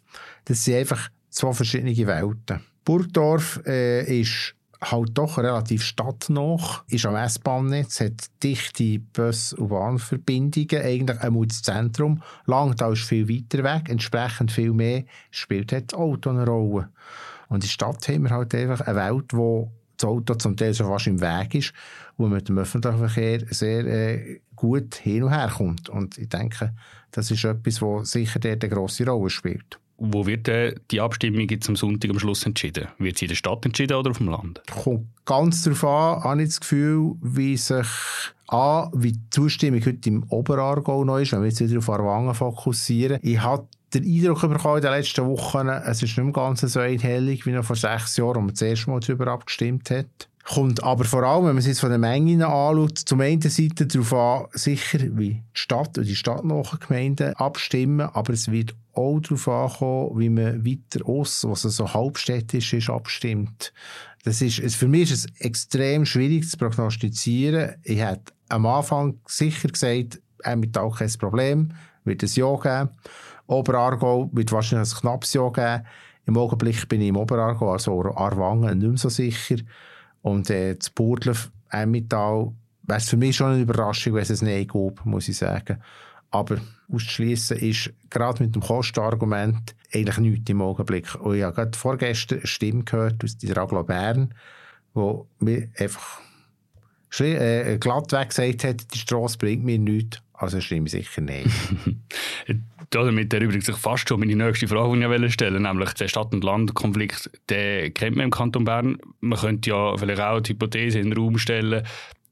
Das 0.45 0.63
sind 0.63 0.75
einfach 0.75 1.09
zwei 1.29 1.53
verschiedene 1.53 1.95
Welten. 1.95 2.61
Burgdorf 2.85 3.61
äh, 3.65 4.21
ist 4.21 4.55
halt 4.81 5.17
doch 5.17 5.37
relativ 5.37 5.83
stadtnah, 5.83 6.57
ist 6.87 7.05
am 7.05 7.15
S-Bahn-Netz, 7.15 7.99
hat 7.99 8.25
dichte 8.43 8.99
Bus- 8.99 9.53
und 9.53 9.69
Bahnverbindungen, 9.69 10.83
eigentlich 10.83 11.19
einmal 11.21 11.47
das 11.47 11.61
Zentrum. 11.61 12.21
Langtal 12.45 12.93
ist 12.93 13.03
viel 13.03 13.27
weiter 13.27 13.63
weg, 13.63 13.89
entsprechend 13.89 14.51
viel 14.51 14.73
mehr 14.73 15.03
spielt 15.31 15.71
das 15.71 15.93
Auto 15.93 16.29
eine 16.29 16.45
Rolle. 16.45 16.89
Und 17.49 17.57
in 17.57 17.61
der 17.61 17.67
Stadt 17.67 18.07
haben 18.07 18.23
wir 18.23 18.31
halt 18.31 18.53
einfach 18.53 18.81
eine 18.81 18.95
Welt, 18.95 19.33
wo 19.33 19.71
das 19.97 20.07
Auto 20.07 20.35
zum 20.35 20.55
Teil 20.55 20.73
schon 20.73 20.87
fast 20.87 21.07
im 21.07 21.21
Weg 21.21 21.55
ist, 21.55 21.73
wo 22.17 22.27
mit 22.27 22.47
dem 22.49 22.57
öffentlichen 22.57 22.99
Verkehr 22.99 23.41
sehr 23.49 23.85
äh, 23.85 24.41
gut 24.55 24.95
hin 24.95 25.23
und 25.23 25.31
her 25.31 25.51
kommt. 25.55 25.89
Und 25.89 26.17
ich 26.17 26.29
denke, 26.29 26.73
das 27.11 27.31
ist 27.31 27.43
etwas, 27.43 27.81
was 27.81 28.11
sicher 28.11 28.39
dort 28.39 28.63
eine 28.63 28.73
grosse 28.73 29.05
Rolle 29.05 29.29
spielt. 29.29 29.79
Wo 29.97 30.27
wird 30.27 30.47
äh, 30.47 30.75
die 30.91 31.01
Abstimmung 31.01 31.47
jetzt 31.49 31.67
am 31.67 31.75
Sonntag 31.75 32.11
am 32.11 32.19
Schluss 32.19 32.45
entschieden? 32.45 32.87
Wird 32.99 33.17
sie 33.17 33.25
in 33.25 33.29
der 33.29 33.35
Stadt 33.35 33.65
entschieden 33.65 33.97
oder 33.97 34.11
auf 34.11 34.17
dem 34.17 34.29
Land? 34.29 34.61
Kommt 34.83 35.07
ganz 35.25 35.63
darauf 35.63 35.83
an, 35.83 36.23
habe 36.23 36.43
ich 36.43 36.49
das 36.49 36.59
Gefühl, 36.59 37.15
wie 37.21 37.57
sich 37.57 37.87
A, 38.47 38.89
wie 38.93 39.13
die 39.13 39.29
Zustimmung 39.29 39.83
heute 39.83 40.09
im 40.09 40.23
Oberaargau 40.29 41.03
noch 41.03 41.17
ist, 41.17 41.33
wenn 41.33 41.41
wir 41.41 41.49
jetzt 41.49 41.59
wieder 41.59 41.79
auf 41.79 41.89
Arwangen 41.89 42.33
fokussieren. 42.33 43.19
Ich 43.21 43.41
habe 43.41 43.67
den 43.93 44.03
Eindruck 44.03 44.41
bekommen 44.41 44.77
in 44.77 44.83
den 44.83 44.91
letzten 44.91 45.25
Wochen, 45.25 45.67
es 45.67 46.03
ist 46.03 46.17
nicht 46.17 46.17
mehr 46.17 46.33
ganz 46.33 46.61
so 46.61 46.79
einhellig 46.79 47.45
wie 47.45 47.51
noch 47.51 47.65
vor 47.65 47.75
sechs 47.75 48.17
Jahren, 48.17 48.37
als 48.37 48.45
man 48.45 48.49
das 48.49 48.61
erste 48.61 48.89
Mal 48.89 48.99
darüber 48.99 49.27
abgestimmt 49.27 49.89
hat. 49.89 50.29
Kommt 50.49 50.81
aber 50.81 51.03
vor 51.03 51.23
allem, 51.23 51.43
wenn 51.43 51.55
man 51.55 51.57
es 51.57 51.67
jetzt 51.67 51.81
von 51.81 51.91
den 51.91 51.99
Mengen 51.99 52.41
anschaut, 52.41 52.99
zum 52.99 53.19
einen 53.19 53.41
Seite 53.41 53.85
darauf 53.85 54.13
an, 54.13 54.47
sicher, 54.53 54.99
wie 55.17 55.33
die 55.33 55.43
Stadt 55.51 55.97
und 55.97 56.07
die 56.07 56.15
stadtnahen 56.15 56.79
Gemeinden 56.79 57.33
abstimmen, 57.33 58.07
aber 58.13 58.31
es 58.31 58.49
wird 58.49 58.73
auch 58.93 59.19
darauf 59.19 59.47
ankommen, 59.49 60.19
wie 60.19 60.29
man 60.29 60.65
weiter 60.65 61.05
aus, 61.05 61.45
was 61.45 61.63
so 61.63 61.93
halbstädtisch 61.93 62.71
ist, 62.71 62.89
abstimmt. 62.89 63.73
Das 64.23 64.41
ist, 64.41 64.75
für 64.75 64.87
mich 64.87 65.11
ist 65.11 65.25
es 65.25 65.41
extrem 65.41 66.05
schwierig 66.05 66.49
zu 66.49 66.55
prognostizieren. 66.55 67.75
Ich 67.83 67.99
hätte 67.99 68.31
am 68.47 68.65
Anfang 68.67 69.19
sicher 69.25 69.67
gesagt, 69.67 70.21
mit 70.55 70.77
auch 70.77 70.97
kein 70.97 71.11
Problem, 71.19 71.73
wird 72.05 72.23
es 72.23 72.37
Ja 72.37 72.55
geben. 72.55 72.89
Oberaargau 73.47 74.29
wird 74.31 74.53
wahrscheinlich 74.53 74.93
ein 74.93 74.99
knappes 75.01 75.33
Ja 75.33 75.49
geben. 75.49 75.85
Im 76.25 76.37
Augenblick 76.37 76.87
bin 76.87 77.01
ich 77.01 77.09
im 77.09 77.17
Oberaargau, 77.17 77.73
also 77.73 78.01
Arwangen, 78.15 78.77
nicht 78.77 78.87
mehr 78.87 78.97
so 78.97 79.09
sicher. 79.09 79.57
Und 80.27 80.49
äh, 80.49 80.75
das 80.75 80.89
Burdlef, 80.89 81.49
Emmental, 81.69 82.51
wäre 82.83 82.99
für 82.99 83.15
mich 83.15 83.37
schon 83.37 83.51
eine 83.51 83.61
Überraschung, 83.61 84.13
wenn 84.13 84.23
es 84.23 84.41
ein 84.41 84.47
Nein 84.47 84.67
gab, 84.67 85.05
muss 85.05 85.29
ich 85.29 85.37
sagen. 85.37 85.81
Aber 86.31 86.57
auszuschließen 86.91 87.57
ist 87.57 87.93
gerade 88.09 88.43
mit 88.43 88.53
dem 88.53 88.61
Kostenargument 88.61 89.73
eigentlich 89.93 90.17
nichts 90.17 90.49
im 90.49 90.61
Augenblick. 90.61 91.15
Und 91.15 91.37
ich 91.37 91.43
habe 91.43 91.55
gerade 91.55 91.77
vorgestern 91.77 92.39
eine 92.39 92.47
Stimme 92.47 92.83
gehört 92.83 93.23
aus 93.23 93.37
der 93.37 93.57
Aglo 93.57 93.83
Bern, 93.83 94.33
wo 94.93 95.27
mir 95.39 95.69
einfach 95.77 96.19
äh, 97.19 97.77
glattweg 97.77 98.29
gesagt 98.29 98.65
hat, 98.65 98.93
die 98.93 98.99
Straße 98.99 99.37
bringt 99.37 99.63
mir 99.63 99.79
nichts, 99.79 100.21
also 100.33 100.59
stimme 100.59 100.87
ich 100.87 100.91
sicher 100.91 101.21
nein. 101.21 101.49
Damit 102.91 103.33
erübrigt 103.33 103.65
sich 103.65 103.75
fast 103.75 104.07
schon 104.07 104.19
meine 104.19 104.35
nächste 104.35 104.67
Frage, 104.67 104.97
die 104.97 105.25
ich 105.25 105.33
stellen 105.33 105.55
wollte, 105.55 105.67
nämlich 105.67 105.93
der 105.93 106.07
Stadt- 106.07 106.33
und 106.33 106.43
Landkonflikt, 106.43 107.29
den 107.49 107.93
kennt 107.93 108.15
man 108.15 108.25
im 108.25 108.31
Kanton 108.31 108.63
Bern. 108.63 108.97
Man 109.19 109.37
könnte 109.37 109.69
ja 109.69 109.97
vielleicht 109.97 110.21
auch 110.21 110.39
die 110.39 110.53
Hypothese 110.53 110.99
in 110.99 111.09
den 111.09 111.19
Raum 111.19 111.37
stellen, 111.37 111.85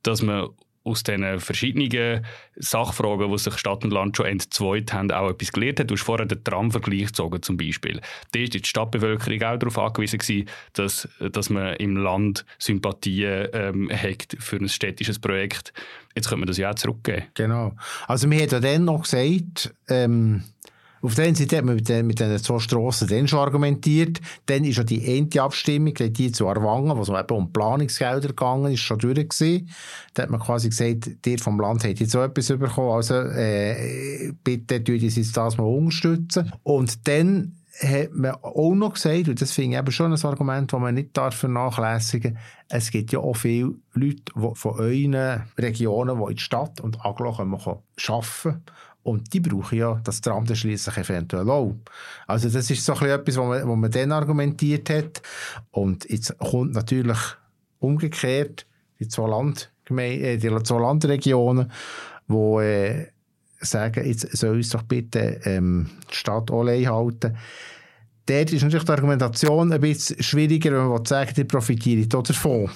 dass 0.03 0.21
man 0.21 0.49
aus 0.85 1.03
diesen 1.03 1.39
verschiedenen 1.39 2.25
Sachfragen, 2.55 3.31
die 3.31 3.37
sich 3.37 3.57
Stadt 3.57 3.83
und 3.83 3.91
Land 3.91 4.15
schon 4.15 4.27
entzweit 4.27 4.93
haben, 4.93 5.11
auch 5.11 5.31
etwas 5.31 5.51
gelernt 5.51 5.79
hat. 5.79 5.89
Du 5.89 5.95
hast 5.95 6.03
vorher 6.03 6.25
den 6.25 6.43
Tramvergleich 6.43 7.07
gezogen, 7.07 7.41
zum 7.41 7.57
Beispiel. 7.57 7.99
Da 8.31 8.39
war 8.39 8.47
die 8.47 8.61
Stadtbevölkerung 8.63 9.43
auch 9.43 9.57
darauf 9.57 9.77
angewiesen, 9.79 10.19
gewesen, 10.19 10.47
dass, 10.73 11.09
dass 11.19 11.49
man 11.49 11.75
im 11.77 11.97
Land 11.97 12.45
Sympathien 12.59 13.47
ähm, 13.53 13.89
hat 13.91 14.37
für 14.39 14.57
ein 14.57 14.69
städtisches 14.69 15.19
Projekt. 15.19 15.73
Jetzt 16.15 16.29
könnte 16.29 16.41
man 16.41 16.47
das 16.47 16.57
ja 16.57 16.69
auch 16.69 16.75
zurückgeben. 16.75 17.23
Genau. 17.33 17.75
Also 18.07 18.29
wir 18.29 18.39
haben 18.39 18.49
ja 18.49 18.59
dann 18.59 18.85
noch 18.85 19.01
gesagt, 19.01 19.73
ähm 19.89 20.43
auf 21.05 21.15
der 21.15 21.25
einen 21.25 21.35
Seite 21.35 21.57
hat 21.57 21.65
man 21.65 21.75
mit 21.75 21.87
den, 21.87 22.07
mit 22.07 22.19
den 22.19 22.37
zwei 22.39 22.59
Strassen 22.59 23.07
dann 23.07 23.27
schon 23.27 23.39
argumentiert. 23.39 24.19
Dann 24.45 24.63
ist 24.63 24.77
ja 24.77 24.83
die 24.83 25.03
eine 25.05 25.41
Abstimmung, 25.41 25.93
die 25.93 26.31
zu 26.31 26.47
Arwangen, 26.47 26.97
wo 26.97 27.01
es 27.01 27.09
eben 27.09 27.37
um 27.37 27.51
Planungsgelder 27.51 28.29
gegangen 28.29 28.73
ist, 28.73 28.81
schon 28.81 28.99
durch 28.99 29.15
gewesen. 29.15 29.69
Da 30.13 30.23
hat 30.23 30.29
man 30.29 30.39
quasi 30.39 30.69
gesagt, 30.69 31.25
der 31.25 31.39
vom 31.39 31.59
Land 31.59 31.83
hat 31.83 31.99
jetzt 31.99 32.11
so 32.11 32.21
etwas 32.21 32.47
bekommen, 32.47 32.91
also 32.91 33.15
äh, 33.15 34.33
bitte 34.43 34.83
tun 34.83 34.99
Sie 34.99 35.31
das 35.31 35.57
mal 35.57 35.63
unterstützen. 35.63 36.51
Und 36.63 37.07
dann 37.07 37.53
hat 37.81 38.13
man 38.13 38.35
auch 38.41 38.73
noch 38.73 38.93
gesagt, 38.93 39.27
und 39.27 39.41
das 39.41 39.51
finde 39.51 39.75
ich 39.75 39.79
eben 39.81 39.91
schon 39.91 40.13
ein 40.13 40.23
Argument, 40.23 40.71
das 40.71 40.79
man 40.79 40.95
nicht 40.95 41.17
vernachlässigen 41.17 42.33
darf, 42.33 42.43
es 42.69 42.91
gibt 42.91 43.11
ja 43.11 43.19
auch 43.19 43.35
viele 43.35 43.75
Leute 43.93 44.23
die 44.35 44.55
von 44.55 44.79
euren 44.79 45.43
Regionen, 45.57 46.17
die 46.17 46.31
in 46.31 46.35
die 46.37 46.41
Stadt 46.41 46.79
und 46.79 47.05
Aglo 47.05 47.31
arbeiten 47.31 47.83
können. 47.97 48.61
Und 49.05 49.31
die 49.31 49.39
brauchen 49.39 49.77
ja 49.77 50.01
das 50.03 50.19
Tram 50.19 50.47
dann 50.47 50.55
schliesslich 50.55 50.97
eventuell 50.97 51.47
auch. 51.47 51.75
Also 52.25 52.49
das 52.49 52.71
ist 52.71 52.83
so 52.83 52.93
etwas, 52.93 53.37
was 53.37 53.45
man, 53.45 53.69
was 53.69 53.77
man 53.77 53.91
dann 53.91 54.11
argumentiert 54.11 54.89
hat. 54.89 55.21
Und 55.69 56.09
jetzt 56.09 56.35
kommt 56.39 56.73
natürlich 56.73 57.19
umgekehrt 57.77 58.65
die 58.99 59.07
zwei, 59.07 59.29
Land, 59.29 59.71
äh, 59.95 60.37
die 60.37 60.63
zwei 60.63 60.79
Landregionen, 60.79 61.71
die 62.27 62.33
äh, 62.33 63.05
sagen, 63.59 64.07
jetzt 64.07 64.35
soll 64.35 64.55
uns 64.55 64.69
doch 64.69 64.81
bitte 64.81 65.39
ähm, 65.43 65.91
die 66.09 66.15
Stadt 66.15 66.49
allein 66.49 66.89
halten. 66.89 67.37
Dort 68.25 68.53
ist 68.53 68.63
natürlich 68.63 68.85
die 68.85 68.91
Argumentation 68.91 69.71
ein 69.71 69.81
bisschen 69.81 70.23
schwieriger, 70.23 70.71
wenn 70.71 70.87
man 70.87 71.05
sagen 71.05 71.33
die 71.37 71.43
profitieren 71.43 72.09
davon. 72.09 72.71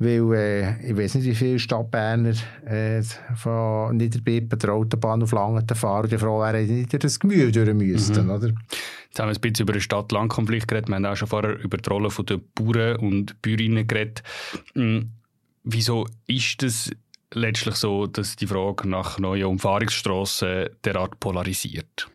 Weil 0.00 0.32
äh, 0.32 0.90
ich 0.90 0.96
weiß 0.96 1.16
nicht, 1.16 1.26
wie 1.26 1.34
viele 1.34 1.58
Stadtberner 1.58 2.32
äh, 2.64 3.02
von 3.36 3.94
Niederbippen 3.98 4.58
der 4.58 4.72
Autobahn 4.72 5.22
auf 5.22 5.32
Langen 5.32 5.68
fahren 5.68 6.04
und 6.04 6.12
die 6.12 6.16
froh 6.16 6.40
wären, 6.40 6.66
nicht 6.66 7.04
das 7.04 7.20
Gemüse 7.20 7.52
durch 7.52 7.74
müssten. 7.74 8.24
Mhm. 8.24 8.30
Oder? 8.30 8.48
Jetzt 8.48 9.20
haben 9.20 9.28
wir 9.28 9.34
ein 9.34 9.40
bisschen 9.40 9.64
über 9.64 9.74
den 9.74 9.82
Stadt-Land-Konflikt 9.82 10.68
geredet. 10.68 10.88
Wir 10.88 10.96
haben 10.96 11.04
auch 11.04 11.16
schon 11.16 11.28
vorher 11.28 11.58
über 11.62 11.76
die 11.76 11.90
Rolle 11.90 12.08
der 12.08 12.40
Bauern 12.54 12.96
und 12.96 13.42
Bäuerinnen 13.42 13.86
geredet. 13.86 14.22
Mhm. 14.74 15.10
Wieso 15.64 16.06
ist 16.26 16.62
das 16.62 16.90
letztlich 17.34 17.74
so, 17.74 18.06
dass 18.06 18.36
die 18.36 18.46
Frage 18.46 18.88
nach 18.88 19.18
neuen 19.18 19.44
Umfahrungsstrassen 19.44 20.70
derart 20.82 21.20
polarisiert? 21.20 22.10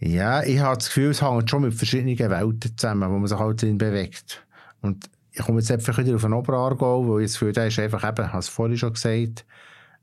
Ja, 0.00 0.42
ich 0.42 0.58
habe 0.58 0.76
das 0.76 0.88
Gefühl, 0.88 1.12
es 1.12 1.22
hängt 1.22 1.48
schon 1.48 1.62
mit 1.62 1.72
verschiedenen 1.72 2.18
Welten 2.18 2.76
zusammen, 2.76 3.10
wo 3.10 3.16
man 3.16 3.26
sich 3.26 3.38
halt 3.38 3.62
drin 3.62 3.78
bewegt. 3.78 4.46
Und 4.82 5.08
ich 5.38 5.44
komme 5.44 5.58
jetzt 5.58 5.70
einfach 5.70 5.98
wieder 5.98 6.14
auf 6.14 6.22
den 6.22 6.32
Oberaargau, 6.32 7.08
weil 7.08 7.22
ich 7.22 7.32
das 7.32 7.38
Gefühl, 7.38 7.66
ist 7.66 7.78
einfach 7.78 8.08
eben, 8.08 8.30
es 8.38 8.48
vorhin 8.48 8.78
schon 8.78 8.94
gesagt, 8.94 9.44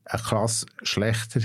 eine 0.05 0.21
Klasse 0.21 0.67
schlechter 0.83 1.41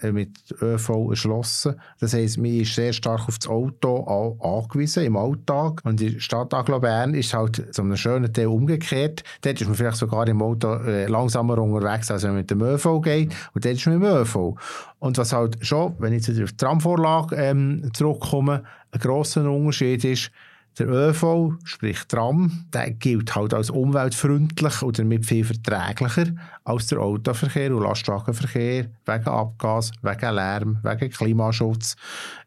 äh, 0.00 0.10
mit 0.10 0.30
ÖV 0.60 1.10
erschlossen. 1.10 1.80
Das 2.00 2.14
heisst, 2.14 2.38
man 2.38 2.52
ist 2.52 2.74
sehr 2.74 2.92
stark 2.92 3.28
auf 3.28 3.38
das 3.38 3.48
Auto 3.48 4.38
angewiesen 4.40 5.04
im 5.04 5.16
Alltag. 5.16 5.82
Und 5.84 6.00
der 6.00 6.18
Stadt 6.18 6.52
Aglo 6.52 6.80
Bern 6.80 7.14
ist 7.14 7.32
halt 7.32 7.72
zu 7.72 7.82
einem 7.82 7.96
schönen 7.96 8.32
Teil 8.32 8.46
umgekehrt. 8.46 9.22
Dort 9.42 9.60
ist 9.60 9.68
man 9.68 9.76
vielleicht 9.76 9.98
sogar 9.98 10.26
im 10.26 10.42
Auto 10.42 10.74
äh, 10.74 11.06
langsamer 11.06 11.58
unterwegs, 11.58 12.10
als 12.10 12.24
wenn 12.24 12.30
man 12.30 12.38
mit 12.38 12.50
dem 12.50 12.60
ÖV 12.60 13.00
geht. 13.02 13.32
Und 13.54 13.64
dort 13.64 13.76
ist 13.76 13.86
man 13.86 13.96
im 13.96 14.02
ÖV. 14.02 14.56
Und 14.98 15.16
was 15.16 15.32
halt 15.32 15.64
schon, 15.64 15.94
wenn 16.00 16.12
ich 16.12 16.26
jetzt 16.26 16.42
auf 16.42 16.50
die 16.50 16.56
Tramvorlage 16.56 17.36
ähm, 17.36 17.90
zurückkomme, 17.92 18.64
ein 18.90 19.00
grosser 19.00 19.48
Unterschied 19.48 20.04
ist, 20.04 20.32
der 20.78 20.88
ÖV, 20.88 21.54
sprich 21.64 22.04
Tram, 22.06 22.66
der 22.72 22.92
gilt 22.92 23.34
halt 23.34 23.52
als 23.52 23.70
umweltfreundlich 23.70 24.82
oder 24.82 25.02
damit 25.02 25.26
viel 25.26 25.44
verträglicher 25.44 26.26
als 26.64 26.86
der 26.86 27.00
Autoverkehr 27.00 27.74
und 27.74 27.82
Lastwagenverkehr 27.82 28.86
wegen 29.06 29.28
Abgas, 29.28 29.90
wegen 30.02 30.34
Lärm, 30.34 30.78
wegen 30.82 31.10
Klimaschutz 31.10 31.96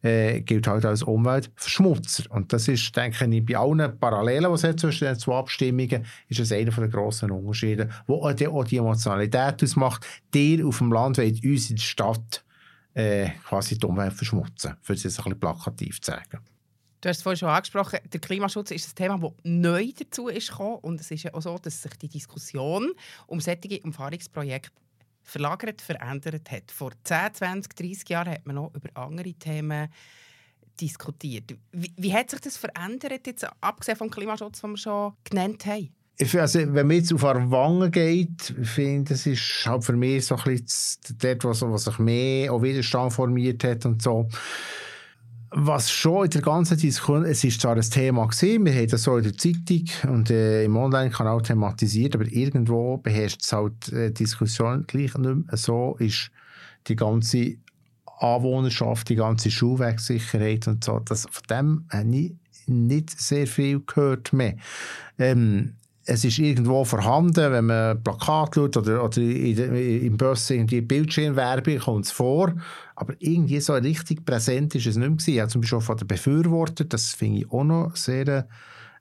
äh, 0.02 0.42
gilt 0.42 0.68
halt 0.68 0.86
als 0.86 1.04
Umweltverschmutzer. 1.04 2.24
Und 2.30 2.54
das 2.54 2.68
ist, 2.68 2.96
denke 2.96 3.26
ich, 3.26 3.46
bei 3.46 3.58
allen 3.58 4.00
Parallelen, 4.00 4.50
die 4.50 4.56
es 4.56 4.64
hat 4.64 4.80
zwischen 4.80 5.06
den 5.06 5.20
zwei 5.20 5.36
Abstimmungen, 5.36 6.06
ist 6.30 6.40
das 6.40 6.52
einer 6.52 6.72
der 6.72 6.88
grossen 6.88 7.32
Unterschiede, 7.32 7.90
wo 8.08 8.24
auch 8.24 8.34
die, 8.34 8.48
auch 8.48 8.64
die 8.64 8.78
Emotionalität 8.78 9.64
ausmacht. 9.64 10.06
Die 10.34 10.64
auf 10.64 10.78
dem 10.78 10.94
Land 10.94 11.18
wollen 11.18 11.40
uns 11.44 11.70
in 11.70 11.76
der 11.76 11.84
Stadt 11.84 12.44
äh, 12.94 13.30
quasi 13.48 13.78
die 13.78 13.86
Umwelt 13.86 14.14
verschmutzen, 14.14 14.76
für 14.82 14.94
es 14.94 15.06
ein 15.06 15.10
bisschen 15.10 15.40
plakativ 15.40 16.02
zu 16.02 16.12
sagen. 16.12 16.40
Du 17.02 17.10
hast 17.10 17.18
es 17.18 17.24
vorhin 17.24 17.40
schon 17.40 17.50
angesprochen, 17.50 17.98
der 18.14 18.22
Klimaschutz 18.22 18.70
ist 18.70 18.92
ein 18.92 18.96
Thema, 18.96 19.18
das 19.18 19.32
neu 19.44 19.92
dazu 19.98 20.28
ist 20.28 20.50
gekommen. 20.50 20.78
Und 20.82 21.02
es 21.02 21.10
ist 21.10 21.24
ja 21.24 21.34
auch 21.34 21.42
so, 21.42 21.58
dass 21.58 21.82
sich 21.82 21.96
die 21.96 22.08
Diskussion 22.08 22.92
um 23.26 23.42
solche 23.42 23.82
Umfahrungsprojekte 23.82 24.70
verlagert, 25.24 25.82
verändert 25.82 26.52
hat. 26.52 26.72
Vor 26.72 26.92
10, 27.04 27.34
20, 27.34 27.76
30 27.76 28.10
Jahren 28.10 28.34
hat 28.34 28.46
man 28.46 28.56
noch 28.56 28.72
über 28.76 28.90
andere 28.94 29.34
Themen 29.34 29.90
diskutiert. 30.80 31.56
Wie, 31.72 31.92
wie 31.98 32.14
hat 32.14 32.30
sich 32.30 32.40
das 32.40 32.58
verändert, 32.58 33.26
jetzt, 33.26 33.48
abgesehen 33.62 33.98
vom 33.98 34.12
Klimaschutz, 34.12 34.62
den 34.62 34.72
wir 34.72 34.78
schon 34.78 35.14
genannt 35.24 35.66
haben? 35.66 35.90
Also, 36.36 36.60
wenn 36.60 36.86
man 36.86 36.98
jetzt 36.98 37.12
auf 37.14 37.26
Arwangen 37.26 37.90
geht, 37.90 38.54
finde 38.62 39.14
das 39.14 39.26
ist 39.26 39.66
halt 39.66 39.84
für 39.84 39.94
mich 39.94 40.28
so 40.28 40.36
ein 40.36 40.44
bisschen 40.44 41.18
dort, 41.18 41.44
was, 41.46 41.64
was 41.64 41.86
sich 41.86 41.98
mehr 41.98 42.54
auch 42.54 42.62
Widerstand 42.62 43.14
formiert 43.14 43.64
hat 43.64 43.88
und 43.88 44.04
so 44.04 44.30
was 45.52 45.92
schon 45.92 46.26
in 46.26 46.32
der 46.32 46.42
ganzen 46.42 46.78
Diskussion, 46.78 47.26
es 47.26 47.44
ist 47.44 47.60
zwar 47.60 47.76
ein 47.76 47.82
Thema 47.82 48.26
gewesen, 48.26 48.66
wir 48.66 48.74
haben 48.74 48.88
das 48.88 49.04
so 49.04 49.18
in 49.18 49.24
der 49.24 49.38
Zeitung 49.38 49.86
und 50.10 50.30
äh, 50.30 50.64
im 50.64 50.78
Online-Kanal 50.78 51.42
thematisiert, 51.42 52.16
aber 52.16 52.26
irgendwo 52.26 52.98
beherrscht 52.98 53.42
es 53.44 53.52
halt 53.52 53.92
äh, 53.92 54.12
Diskussion 54.12 54.86
gleich 54.88 55.14
nicht 55.18 55.48
mehr 55.48 55.58
so, 55.58 55.98
ist 56.00 56.32
die 56.88 56.96
ganze 56.96 57.58
Anwohnerschaft, 58.20 59.10
die 59.10 59.16
ganze 59.16 59.52
Schulwegsicherheit 59.52 60.68
und 60.68 60.86
so, 60.86 61.00
das, 61.00 61.28
von 61.30 61.44
dem 61.50 61.86
habe 61.90 62.16
ich 62.16 62.34
nicht 62.68 63.10
sehr 63.20 63.46
viel 63.46 63.82
gehört 63.82 64.32
mehr. 64.32 64.56
Ähm, 65.20 65.74
es 66.06 66.26
ist 66.26 66.40
irgendwo 66.40 66.84
vorhanden, 66.84 67.52
wenn 67.52 67.66
man 67.66 68.04
Plakat 68.04 68.56
schaut 68.56 68.78
oder, 68.78 69.04
oder 69.04 69.18
in, 69.18 69.76
im 70.06 70.18
Bus 70.18 70.48
die 70.48 70.82
Bildschirmwerbung 70.82 71.78
kommt 71.80 72.06
es 72.06 72.12
vor, 72.12 72.54
aber 72.96 73.14
irgendwie 73.20 73.60
so 73.60 73.74
richtig 73.74 74.26
präsent 74.26 74.74
ist 74.76 74.88
es 74.88 74.96
nicht 74.96 75.08
mehr 75.08 75.18
gewesen. 75.18 75.34
Ja, 75.36 75.48
zum 75.48 75.62
Beispiel 75.62 75.82
von 75.82 75.98
den 75.98 76.08
Befürwortern, 76.08 76.90
das 76.90 77.14
finde 77.14 77.40
ich 77.40 77.52
auch 77.52 77.64
noch 77.64 77.96
sehr 77.96 78.48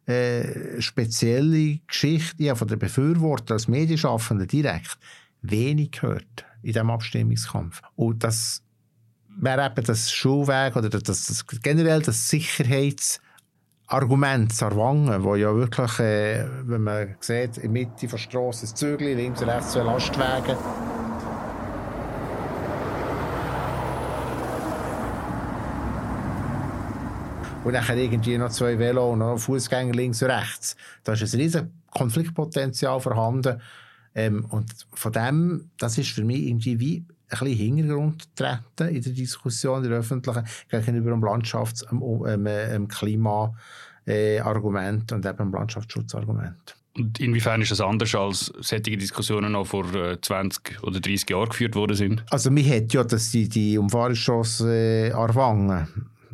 äh, 0.07 0.81
spezielle 0.81 1.79
Geschichte. 1.87 2.43
Ja, 2.43 2.55
von 2.55 2.69
den 2.69 2.79
Befürwortern 2.79 3.55
als 3.55 3.69
Medienschaffenden 3.69 4.47
direkt 4.47 4.99
wenig 5.43 5.93
gehört 5.93 6.45
in 6.63 6.73
diesem 6.73 6.91
Abstimmungskampf. 6.91 7.81
Und 7.97 8.23
das 8.25 8.63
wäre 9.39 9.67
eben 9.67 9.87
das 9.87 10.13
Schulweg 10.13 10.77
oder 10.77 10.91
das, 10.91 11.01
das 11.27 11.47
generell 11.63 12.03
das 12.03 12.29
Sicherheits- 12.29 13.21
Argument 13.93 14.53
Sarwangen, 14.53 15.25
wo 15.25 15.35
ja 15.35 15.53
wirklich, 15.53 15.99
äh, 15.99 16.47
wenn 16.63 16.83
man 16.83 17.17
sieht, 17.19 17.57
in 17.57 17.63
der 17.63 17.71
Mitte 17.71 18.07
der 18.07 18.19
Straße 18.19 18.67
ein 18.67 18.77
Zügel, 18.77 19.17
links 19.17 19.43
und 19.43 19.49
rechts 19.49 19.73
zwei 19.73 19.83
Lastwagen. 19.83 20.57
Und 27.65 27.73
dann 27.73 27.99
irgendwie 27.99 28.39
noch 28.39 28.51
zwei 28.51 28.79
Velo 28.79 29.11
und 29.11 29.19
noch 29.19 29.39
Fußgänger 29.39 29.93
links 29.93 30.23
und 30.23 30.31
rechts. 30.31 30.77
Da 31.03 31.15
ist 31.15 31.35
ein 31.35 31.41
riesiges 31.41 31.67
Konfliktpotenzial 31.91 33.01
vorhanden. 33.01 33.61
Ähm, 34.15 34.45
und 34.51 34.73
von 34.95 35.11
dem, 35.11 35.71
das 35.79 35.99
ist 35.99 36.11
für 36.11 36.23
mich 36.23 36.47
irgendwie 36.47 36.79
wie 36.79 37.05
bisschen 37.39 37.77
Hintergrund 37.77 38.37
treten 38.37 38.95
in 38.95 39.03
der 39.03 39.13
Diskussion, 39.13 39.85
in 39.85 39.91
der 39.91 40.01
öffentlichen, 40.01 40.45
gegenüber 40.69 41.11
dem 41.11 41.23
Landschafts-, 41.23 41.87
dem, 41.89 42.03
ähm, 42.27 42.47
ähm, 42.47 42.89
äh, 44.07 44.41
Argument 44.41 45.13
und 45.13 45.25
eben 45.25 45.37
dem 45.37 45.53
Landschaftsschutzargument. 45.53 46.77
Und 46.97 47.21
inwiefern 47.21 47.63
ist 47.63 47.71
das 47.71 47.81
anders 47.81 48.15
als 48.15 48.53
solche 48.61 48.97
Diskussionen 48.97 49.53
noch 49.53 49.67
vor 49.67 49.87
20 50.21 50.73
äh, 50.73 50.87
oder 50.87 51.01
30 51.01 51.31
Jahren 51.31 51.49
geführt 51.49 51.77
worden 51.77 51.97
sind? 51.97 52.25
Also 52.31 52.51
man 52.51 52.69
hat 52.69 52.93
ja 52.93 53.05
dass 53.05 53.31
die, 53.31 53.49
die 53.49 53.79
Umfahrungsstrasse 53.79 55.09
äh, 55.09 55.13
Arwangen 55.13 55.87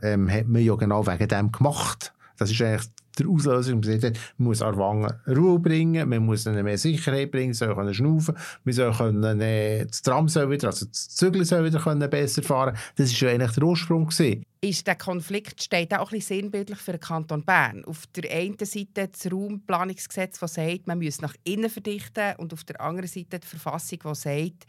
ähm, 0.02 0.30
hat 0.30 0.46
man 0.46 0.62
ja 0.62 0.74
genau 0.74 1.06
wegen 1.06 1.28
dem 1.28 1.52
gemacht. 1.52 2.12
Das 2.38 2.50
ist 2.50 2.61
eigentlich 2.62 2.87
der 3.18 3.29
Auslöser. 3.29 3.74
Man 3.74 3.83
sagt, 3.83 4.18
man 4.38 4.48
muss 4.48 4.62
Arwangen 4.62 5.12
Ruhe 5.26 5.59
bringen, 5.59 6.09
man 6.09 6.24
muss 6.24 6.46
ihnen 6.46 6.64
mehr 6.64 6.79
Sicherheit 6.79 7.31
bringen, 7.31 7.55
sie 7.55 7.66
sollen 7.66 7.94
schnaufen, 7.94 8.37
wir 8.64 8.74
sollen 8.74 9.40
äh, 9.40 9.87
das 9.87 10.02
Tram 10.02 10.29
soll 10.29 10.50
wieder, 10.50 10.68
also 10.68 10.87
das 10.87 11.09
Zügel 11.09 11.44
soll 11.44 11.64
wieder 11.64 11.81
können 11.81 12.09
besser 12.11 12.42
fahren. 12.42 12.76
Das 12.96 13.11
ist 13.11 13.20
ja 13.20 13.31
eigentlich 13.31 13.52
der 13.52 13.62
Ursprung 13.62 14.07
gewesen. 14.07 14.44
Ist 14.61 14.87
der 14.87 14.96
Konflikt 14.96 15.62
steht 15.62 15.94
auch 15.94 16.11
ein 16.11 16.18
bisschen 16.18 16.40
sinnbildlich 16.40 16.79
für 16.79 16.92
den 16.92 17.00
Kanton 17.00 17.44
Bern. 17.44 17.85
Auf 17.85 18.07
der 18.09 18.31
einen 18.31 18.59
Seite 18.59 19.09
das 19.09 19.31
Raumplanungsgesetz, 19.31 20.38
das 20.38 20.55
sagt, 20.55 20.87
man 20.87 20.98
muss 20.98 21.20
nach 21.20 21.35
innen 21.44 21.70
verdichten, 21.70 22.35
und 22.38 22.52
auf 22.52 22.64
der 22.64 22.81
anderen 22.81 23.09
Seite 23.09 23.38
die 23.38 23.46
Verfassung, 23.46 23.98
die 24.05 24.14
sagt, 24.14 24.66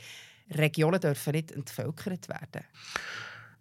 Regionen 0.51 0.99
dürfen 0.99 1.33
nicht 1.33 1.51
entvölkert 1.51 2.29
werden. 2.29 2.65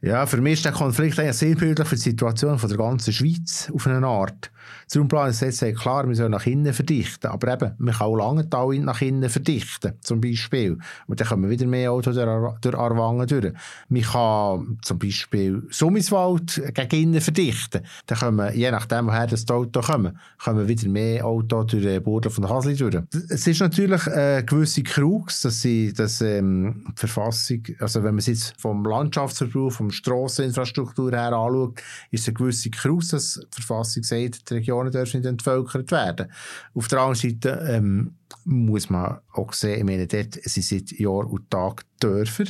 Ja, 0.02 0.26
für 0.26 0.40
mich 0.40 0.54
ist 0.54 0.64
der 0.64 0.72
Konflikt 0.72 1.18
eigentlich 1.18 1.36
sinnbildlich 1.36 1.88
für 1.88 1.94
die 1.94 2.02
Situation 2.02 2.58
von 2.58 2.68
der 2.68 2.78
ganzen 2.78 3.12
Schweiz 3.12 3.70
auf 3.74 3.86
eine 3.86 4.06
Art. 4.06 4.50
Das 4.86 4.96
Raumplanungsgesetz 4.96 5.58
sagt 5.58 5.78
klar, 5.78 6.06
wir 6.08 6.14
sollen 6.14 6.32
nach 6.32 6.46
innen 6.46 6.72
verdichten, 6.72 7.28
aber 7.28 7.52
eben, 7.52 7.74
man 7.78 7.94
kann 7.94 8.06
auch 8.06 8.16
Langenthal 8.16 8.78
nach 8.78 9.00
innen 9.00 9.28
verdichten, 9.28 9.94
zum 10.00 10.20
Beispiel. 10.20 10.78
Und 11.06 11.20
dann 11.20 11.26
kommen 11.26 11.50
wieder 11.50 11.66
mehr 11.66 11.92
Autos 11.92 12.14
durch, 12.14 12.26
Ar 12.26 12.56
durch 12.60 12.76
Arwangen 12.76 13.26
durch. 13.26 13.52
Man 13.88 14.02
kann 14.02 14.78
zum 14.82 14.98
Beispiel 14.98 15.62
Summiswald 15.70 16.62
gegen 16.74 17.02
innen 17.02 17.20
verdichten. 17.20 17.82
Dann 18.06 18.18
kommen, 18.18 18.54
je 18.54 18.70
nachdem, 18.70 19.06
woher 19.06 19.26
das 19.26 19.48
Auto 19.48 19.80
kommen, 19.80 20.18
kommen 20.42 20.68
wieder 20.68 20.88
mehr 20.88 21.24
Autos 21.24 21.66
durch 21.66 21.82
den 21.82 22.02
Boden 22.02 22.30
von 22.30 22.48
Hasli 22.48 22.76
durch. 22.76 22.96
Es 23.28 23.46
ist 23.46 23.60
natürlich 23.60 24.06
eine 24.06 24.44
gewisse 24.44 24.82
Krux, 24.82 25.42
dass 25.42 25.62
sie, 25.62 25.92
dass, 25.92 26.20
ähm, 26.20 26.84
die 26.92 27.06
Verfassung, 27.06 27.62
also 27.80 28.02
wenn 28.02 28.14
man 28.14 28.18
es 28.18 28.26
jetzt 28.26 28.54
vom 28.60 28.84
Landschaftsverbrauch, 28.84 29.72
vom 29.72 29.85
Strasseninfrastruktur 29.90 31.12
her 31.12 31.32
anschaut, 31.32 31.80
ist 32.10 32.26
eine 32.28 32.34
gewisse 32.34 32.70
Krux, 32.70 33.08
dass 33.08 33.40
die 33.40 33.62
Verfassung 33.62 34.02
sagt, 34.02 34.50
die 34.50 34.54
Regionen 34.54 34.90
dürfen 34.90 35.20
nicht 35.20 35.28
entvölkert 35.28 35.90
werden. 35.90 36.30
Auf 36.74 36.88
der 36.88 37.00
anderen 37.00 37.30
Seite 37.30 37.66
ähm, 37.68 38.14
muss 38.44 38.90
man 38.90 39.18
auch 39.32 39.52
sehen, 39.52 39.78
ich 39.78 39.84
meine, 39.84 40.06
dort 40.06 40.34
sind 40.34 40.64
seit 40.64 40.92
Jahr 40.98 41.26
und 41.30 41.50
Tag 41.50 41.84
Dörfer 42.00 42.44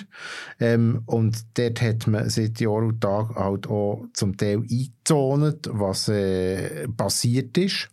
ähm, 0.59 1.03
und 1.07 1.45
dort 1.55 1.81
hat 1.81 2.07
man 2.07 2.29
seit 2.31 2.61
Jahr 2.61 2.83
und 2.83 3.01
Tag 3.01 3.35
halt 3.35 3.67
auch 3.69 4.07
zum 4.13 4.37
Teil 4.37 4.59
eingezont, 4.59 5.69
was 5.73 6.09
äh, 6.09 6.89
passiert 6.89 7.57
ist. 7.59 7.89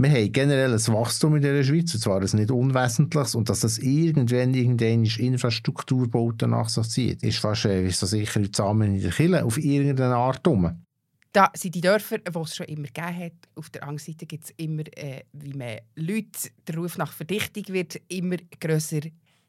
Wir 0.00 0.10
haben 0.10 0.30
generell 0.30 0.72
ein 0.72 0.94
Wachstum 0.94 1.34
in 1.34 1.42
der 1.42 1.64
Schweiz, 1.64 1.92
und 1.92 2.00
zwar 2.00 2.20
ein 2.20 2.30
nicht 2.32 2.52
unwesentliches, 2.52 3.34
und 3.34 3.48
dass 3.48 3.60
das 3.60 3.78
irgendwann 3.78 4.54
irgendeine 4.54 5.08
Infrastrukturbauten 5.08 6.50
nach 6.50 6.68
sich 6.68 6.88
zieht, 6.88 7.22
ist 7.24 7.38
fast 7.38 7.64
äh, 7.64 7.84
ist 7.84 7.98
so 7.98 8.06
sicher 8.06 8.40
zusammen 8.52 8.94
in 8.94 9.02
der 9.02 9.10
Kille 9.10 9.44
auf 9.44 9.58
irgendeine 9.58 10.14
Art 10.14 10.46
um. 10.46 10.84
Da 11.32 11.50
sind 11.52 11.74
die 11.74 11.80
Dörfer, 11.80 12.18
die 12.18 12.38
es 12.38 12.54
schon 12.54 12.66
immer 12.66 12.86
gegeben 12.86 13.16
hat. 13.18 13.32
Auf 13.56 13.70
der 13.70 13.82
anderen 13.82 13.98
Seite 13.98 14.24
gibt 14.26 14.44
es 14.44 14.50
immer, 14.56 14.84
äh, 14.96 15.24
wie 15.32 15.54
man 15.54 15.78
Leute, 15.96 16.50
der 16.68 16.76
Ruf 16.76 16.96
nach 16.96 17.10
Verdichtung 17.10 17.64
wird 17.74 18.00
immer 18.06 18.36
grösser 18.60 19.00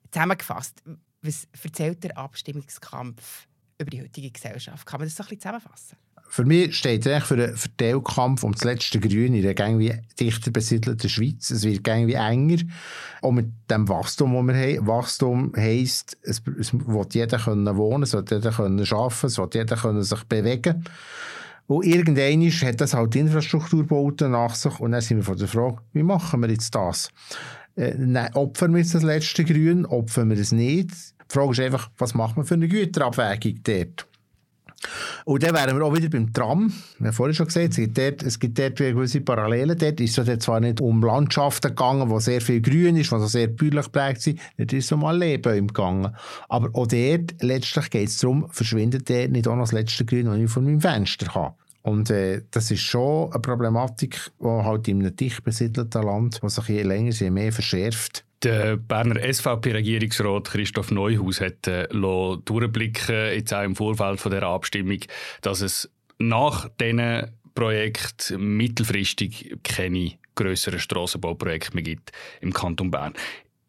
zusammengefasst. 0.09 0.81
Was 1.21 1.47
erzählt 1.63 2.03
der 2.03 2.17
Abstimmungskampf 2.17 3.47
über 3.77 3.91
die 3.91 4.01
heutige 4.01 4.31
Gesellschaft? 4.31 4.83
Kann 4.87 4.99
man 4.99 5.07
das 5.07 5.15
so 5.15 5.21
ein 5.21 5.29
bisschen 5.29 5.41
zusammenfassen? 5.41 5.97
Für 6.31 6.45
mich 6.45 6.77
steht 6.77 7.07
er 7.07 7.21
für 7.21 7.33
einen 7.33 7.57
Verteilkampf 7.57 8.43
um 8.43 8.51
das 8.51 8.63
letzte 8.63 8.99
Grün 8.99 9.33
in 9.33 9.43
einer 9.43 9.59
irgendwie 9.59 9.95
dichter 10.19 10.51
besiedelten 10.51 11.09
Schweiz. 11.09 11.49
Es 11.49 11.63
wird 11.63 11.87
irgendwie 11.87 12.13
enger. 12.13 12.61
Und 13.21 13.35
mit 13.35 13.47
dem 13.71 13.89
Wachstum, 13.89 14.35
das 14.35 14.55
wir 14.55 14.77
haben. 14.77 14.87
Wachstum 14.87 15.53
heisst, 15.57 16.17
es, 16.21 16.43
es 16.59 16.71
will 16.71 17.05
jeder 17.11 17.39
können 17.39 17.75
wohnen, 17.75 18.03
es 18.03 18.13
will 18.13 18.23
jeder 18.29 18.51
können 18.51 18.79
arbeiten, 18.79 19.25
es 19.25 19.37
will 19.39 19.49
jeder 19.51 19.75
können 19.75 20.03
sich 20.03 20.23
bewegen. 20.25 20.83
Und 21.65 21.85
irgendwann 21.85 22.47
hat 22.47 22.79
das 22.79 22.93
halt 22.93 23.15
Infrastrukturbauten 23.15 24.31
nach 24.31 24.53
sich. 24.53 24.79
Und 24.79 24.91
dann 24.91 25.01
sind 25.01 25.17
wir 25.17 25.23
vor 25.23 25.35
der 25.35 25.47
Frage, 25.47 25.77
wie 25.93 26.03
machen 26.03 26.41
wir 26.41 26.49
jetzt 26.49 26.75
das? 26.75 27.09
Äh, 27.75 27.95
nein, 27.97 28.33
opfern 28.35 28.73
wir 28.73 28.79
jetzt 28.79 28.93
das 28.93 29.03
letzte 29.03 29.43
Grün? 29.43 29.87
Opfern 29.87 30.29
wir 30.29 30.37
es 30.37 30.51
nicht? 30.51 30.91
Die 30.91 31.33
Frage 31.33 31.51
ist 31.51 31.59
einfach, 31.59 31.89
was 31.97 32.13
macht 32.13 32.37
man 32.37 32.45
für 32.45 32.53
eine 32.53 32.67
Güterabwägung 32.67 33.61
dort? 33.63 34.08
Und 35.25 35.43
dann 35.43 35.53
wären 35.53 35.77
wir 35.77 35.85
auch 35.85 35.95
wieder 35.95 36.09
beim 36.09 36.31
Tram. 36.33 36.73
Wir 36.97 37.07
haben 37.07 37.13
vorhin 37.13 37.35
schon 37.35 37.47
gesagt, 37.47 37.71
es 37.71 37.75
gibt 37.75 37.97
dort, 37.97 38.23
es 38.23 38.39
gibt 38.39 38.57
dort 38.57 38.77
gewisse 38.77 39.21
Parallelen. 39.21 39.77
Dort 39.77 39.99
ist 39.99 40.17
es 40.17 40.39
zwar 40.39 40.59
nicht 40.59 40.81
um 40.81 41.03
Landschaften 41.03 41.69
gegangen, 41.69 42.09
wo 42.09 42.19
sehr 42.19 42.41
viel 42.41 42.61
Grün 42.61 42.95
ist, 42.95 43.11
wo 43.11 43.19
sehr 43.25 43.47
bäuerlich 43.47 43.85
geprägt 43.85 44.21
sind, 44.21 44.39
dort 44.57 44.73
ist 44.73 44.85
es 44.85 44.91
um 44.91 45.09
Leben 45.11 45.67
gegangen. 45.67 46.15
Aber 46.47 46.69
auch 46.73 46.87
dort, 46.87 47.35
letztlich 47.41 47.89
geht 47.89 48.09
es 48.09 48.17
darum, 48.17 48.47
verschwindet 48.49 49.09
dort 49.09 49.31
nicht 49.31 49.47
auch 49.47 49.55
noch 49.55 49.63
das 49.63 49.71
letzte 49.71 50.05
Grün, 50.05 50.25
das 50.25 50.37
ich 50.37 50.49
von 50.49 50.63
meinem 50.63 50.81
Fenster 50.81 51.33
habe. 51.33 51.55
Und 51.81 52.09
äh, 52.09 52.41
das 52.51 52.71
ist 52.71 52.81
schon 52.81 53.31
eine 53.31 53.39
Problematik, 53.39 54.31
die 54.39 54.45
halt 54.45 54.87
in 54.87 54.99
einem 54.99 55.15
dicht 55.15 55.43
besiedelten 55.43 56.03
Land, 56.03 56.39
was 56.41 56.55
sich 56.55 56.67
je 56.67 56.83
länger, 56.83 57.11
je 57.11 57.29
mehr 57.29 57.51
verschärft. 57.51 58.25
Der 58.41 58.77
Berner 58.77 59.21
SVP-Regierungsrat 59.21 60.45
Christoph 60.51 60.91
Neuhaus 60.91 61.41
hat 61.41 61.67
äh, 61.67 61.87
durchblicken, 61.89 63.33
jetzt 63.33 63.53
auch 63.53 63.63
im 63.63 63.75
Vorfeld 63.75 64.21
von 64.21 64.31
der 64.31 64.43
Abstimmung, 64.43 64.99
dass 65.41 65.59
es 65.59 65.91
nach 66.19 66.69
diesen 66.79 67.31
Projekt 67.53 68.33
mittelfristig 68.37 69.57
keine 69.63 70.13
größeren 70.35 70.79
Strassenbauprojekte 70.79 71.75
mehr 71.75 71.83
gibt 71.83 72.13
im 72.39 72.53
Kanton 72.53 72.91
Bern. 72.91 73.13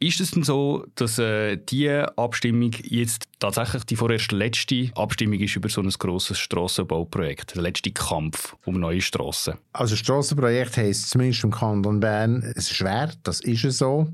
Ist 0.02 0.18
es 0.18 0.30
denn 0.30 0.42
so, 0.42 0.86
dass 0.94 1.18
äh, 1.18 1.58
diese 1.58 2.16
Abstimmung 2.16 2.72
jetzt 2.82 3.26
tatsächlich 3.38 3.84
die 3.84 3.96
vorerst 3.96 4.32
letzte 4.32 4.90
Abstimmung 4.94 5.38
ist 5.40 5.56
über 5.56 5.68
so 5.68 5.82
ein 5.82 5.90
grosses 5.90 6.38
Strassenbauprojekt, 6.38 7.54
der 7.54 7.62
letzte 7.62 7.90
Kampf 7.90 8.56
um 8.64 8.80
neue 8.80 9.02
Strassen? 9.02 9.58
Also 9.74 9.96
Strassenprojekt 9.96 10.78
heisst 10.78 11.10
zumindest 11.10 11.44
im 11.44 11.50
Kanton 11.50 12.00
Bern, 12.00 12.42
es 12.42 12.70
ist 12.70 12.76
schwer, 12.76 13.12
das 13.24 13.40
ist 13.40 13.64
es 13.64 13.76
so. 13.76 14.08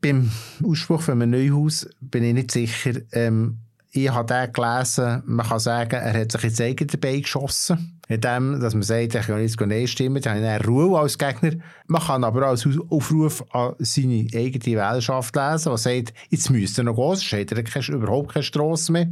Beim 0.00 0.32
Ausspruch 0.64 1.02
von 1.02 1.20
einem 1.20 1.30
Neuhaus 1.30 1.86
bin 2.00 2.24
ich 2.24 2.32
nicht 2.32 2.50
sicher, 2.50 2.92
ähm, 3.12 3.58
ich 4.04 4.12
habe 4.12 4.32
den 4.32 4.52
gelesen, 4.52 5.22
man 5.26 5.46
kann 5.46 5.58
sagen, 5.58 5.94
er 5.94 6.20
hat 6.20 6.32
sich 6.32 6.44
ins 6.44 6.60
eigene 6.60 6.98
Bein 6.98 7.22
geschossen. 7.22 8.00
In 8.08 8.20
dem, 8.20 8.60
dass 8.60 8.74
man 8.74 8.82
sagt, 8.82 9.14
ich 9.14 9.26
kann 9.26 9.40
jetzt 9.40 9.60
Nein 9.60 9.86
stimmen, 9.86 10.22
dann 10.22 10.42
habe 10.42 10.60
ich 10.60 10.68
Ruhe 10.68 10.98
als 10.98 11.18
Gegner. 11.18 11.52
Man 11.86 12.02
kann 12.02 12.24
aber 12.24 12.46
auch 12.46 12.50
als 12.50 12.66
Aufruf 12.88 13.44
an 13.54 13.74
seine 13.78 14.26
eigene 14.34 14.76
Wählerschaft 14.76 15.36
lesen, 15.36 15.72
die 15.72 15.78
sagt, 15.78 16.14
jetzt 16.30 16.50
müsste 16.50 16.80
er 16.80 16.84
noch 16.84 16.96
gehen, 16.96 17.16
sonst 17.16 17.32
hat 17.32 17.52
er 17.52 17.94
überhaupt 17.94 18.32
keine 18.32 18.42
Strasse 18.42 18.92
mehr. 18.92 19.08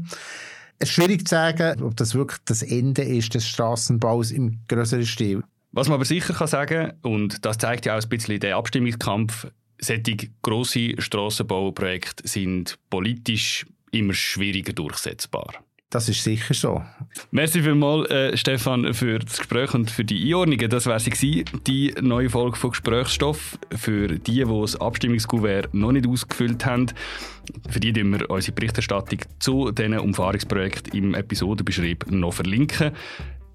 Es 0.79 0.89
ist 0.89 0.95
schwierig 0.95 1.27
zu 1.27 1.35
sagen, 1.35 1.83
ob 1.83 1.97
das 1.97 2.15
wirklich 2.15 2.41
das 2.45 2.63
Ende 2.63 3.03
ist 3.03 3.35
des 3.35 3.47
Strassenbaus 3.47 4.31
im 4.31 4.61
größeren 4.69 5.07
Stil. 5.07 5.43
Was 5.73 5.89
man 5.89 5.97
aber 5.97 6.05
sicher 6.05 6.33
kann 6.33 6.49
sagen, 6.49 6.93
und 7.03 7.45
das 7.45 7.59
zeigt 7.59 7.87
ja 7.87 7.97
auch 7.97 8.03
ein 8.03 8.09
bisschen 8.09 8.41
den 8.41 8.55
Abstimmungskampf, 8.55 9.47
solche 9.79 10.29
grosse 10.43 11.01
Strassenbauprojekte 11.01 12.27
sind 12.27 12.79
politisch 12.89 13.67
immer 13.91 14.15
schwieriger 14.15 14.73
durchsetzbar. 14.73 15.55
Das 15.89 16.09
ist 16.09 16.25
sicher 16.25 16.53
so. 16.53 16.83
Merci 17.31 17.63
vielmals, 17.63 18.11
äh, 18.11 18.37
Stefan, 18.37 18.93
für 18.93 19.21
das 19.21 19.39
Gespräch 19.39 19.73
und 19.73 19.89
für 19.89 20.05
die 20.05 20.27
Einordnungen. 20.27 20.69
Das 20.69 20.87
wäre 20.87 20.99
sie 20.99 21.11
gewesen, 21.11 21.45
die 21.67 21.95
neue 22.01 22.29
Folge 22.29 22.57
von 22.57 22.71
Gesprächsstoff. 22.71 23.57
Für 23.75 24.09
die, 24.09 24.45
die 24.45 24.61
das 24.61 24.81
Abstimmungskuvert 24.81 25.73
noch 25.75 25.93
nicht 25.93 26.09
ausgefüllt 26.09 26.67
haben, 26.67 26.87
für 27.71 27.79
die 27.79 27.95
werden 27.95 28.19
wir 28.19 28.29
unsere 28.29 28.53
Berichterstattung 28.53 29.21
zu 29.39 29.71
diesen 29.71 29.99
Umfahrungsprojekten 29.99 30.93
im 30.93 31.15
Episodenbeschrieb 31.15 32.11
noch 32.11 32.33
verlinken. 32.33 32.91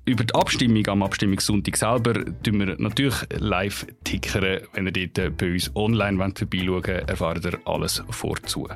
Über 0.05 0.23
die 0.23 0.33
Abstimmung 0.33 0.87
am 0.87 1.03
Abstimmungssonntag 1.03 1.77
selber 1.77 2.13
tun 2.41 2.59
wir 2.59 2.75
natürlich 2.79 3.17
live 3.37 3.85
tickern. 4.03 4.61
Wenn 4.73 4.87
ihr 4.87 5.07
dort 5.07 5.37
bei 5.37 5.51
uns 5.51 5.69
online 5.75 6.17
vorbeischauen 6.17 6.69
wollt, 6.69 7.09
erfahrt 7.09 7.45
ihr 7.45 7.59
alles 7.65 8.03
vorzu. 8.09 8.67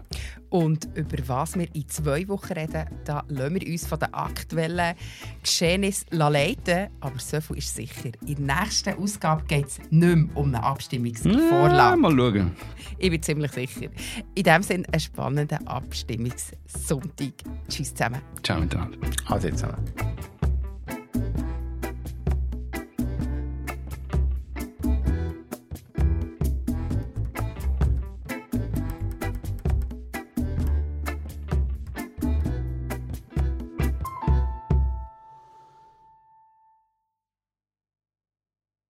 Und 0.50 0.88
über 0.96 1.18
was 1.28 1.58
wir 1.58 1.74
in 1.74 1.88
zwei 1.90 2.28
Wochen 2.28 2.54
reden, 2.54 2.86
da 3.04 3.24
lassen 3.28 3.56
wir 3.56 3.68
uns 3.68 3.88
von 3.88 4.00
den 4.00 4.14
aktuellen 4.14 4.96
Geschehnissen 5.42 6.08
leiten. 6.12 6.90
Aber 7.02 7.20
so 7.20 7.42
viel 7.42 7.58
ist 7.58 7.76
sicher. 7.76 8.12
In 8.26 8.46
der 8.48 8.58
nächsten 8.58 8.94
Ausgabe 8.98 9.44
geht 9.46 9.68
es 9.68 9.80
nicht 9.90 10.16
mehr 10.16 10.38
um 10.38 10.48
eine 10.48 10.64
Abstimmungsvorlage. 10.64 11.76
Ja, 11.76 11.96
mal 11.96 12.16
schauen. 12.16 12.52
Ich 12.98 13.10
bin 13.10 13.22
ziemlich 13.22 13.52
sicher. 13.52 13.90
In 14.36 14.44
diesem 14.44 14.64
Sinne 14.64 14.86
ein 14.92 15.00
spannender 15.00 15.60
Abstimmungssonntag. 15.66 17.34
Tschüss 17.68 17.94
zusammen. 17.94 18.22
Ciao 18.44 18.60
miteinander. 18.60 18.98
Ade 19.28 19.52
zusammen. 19.52 19.84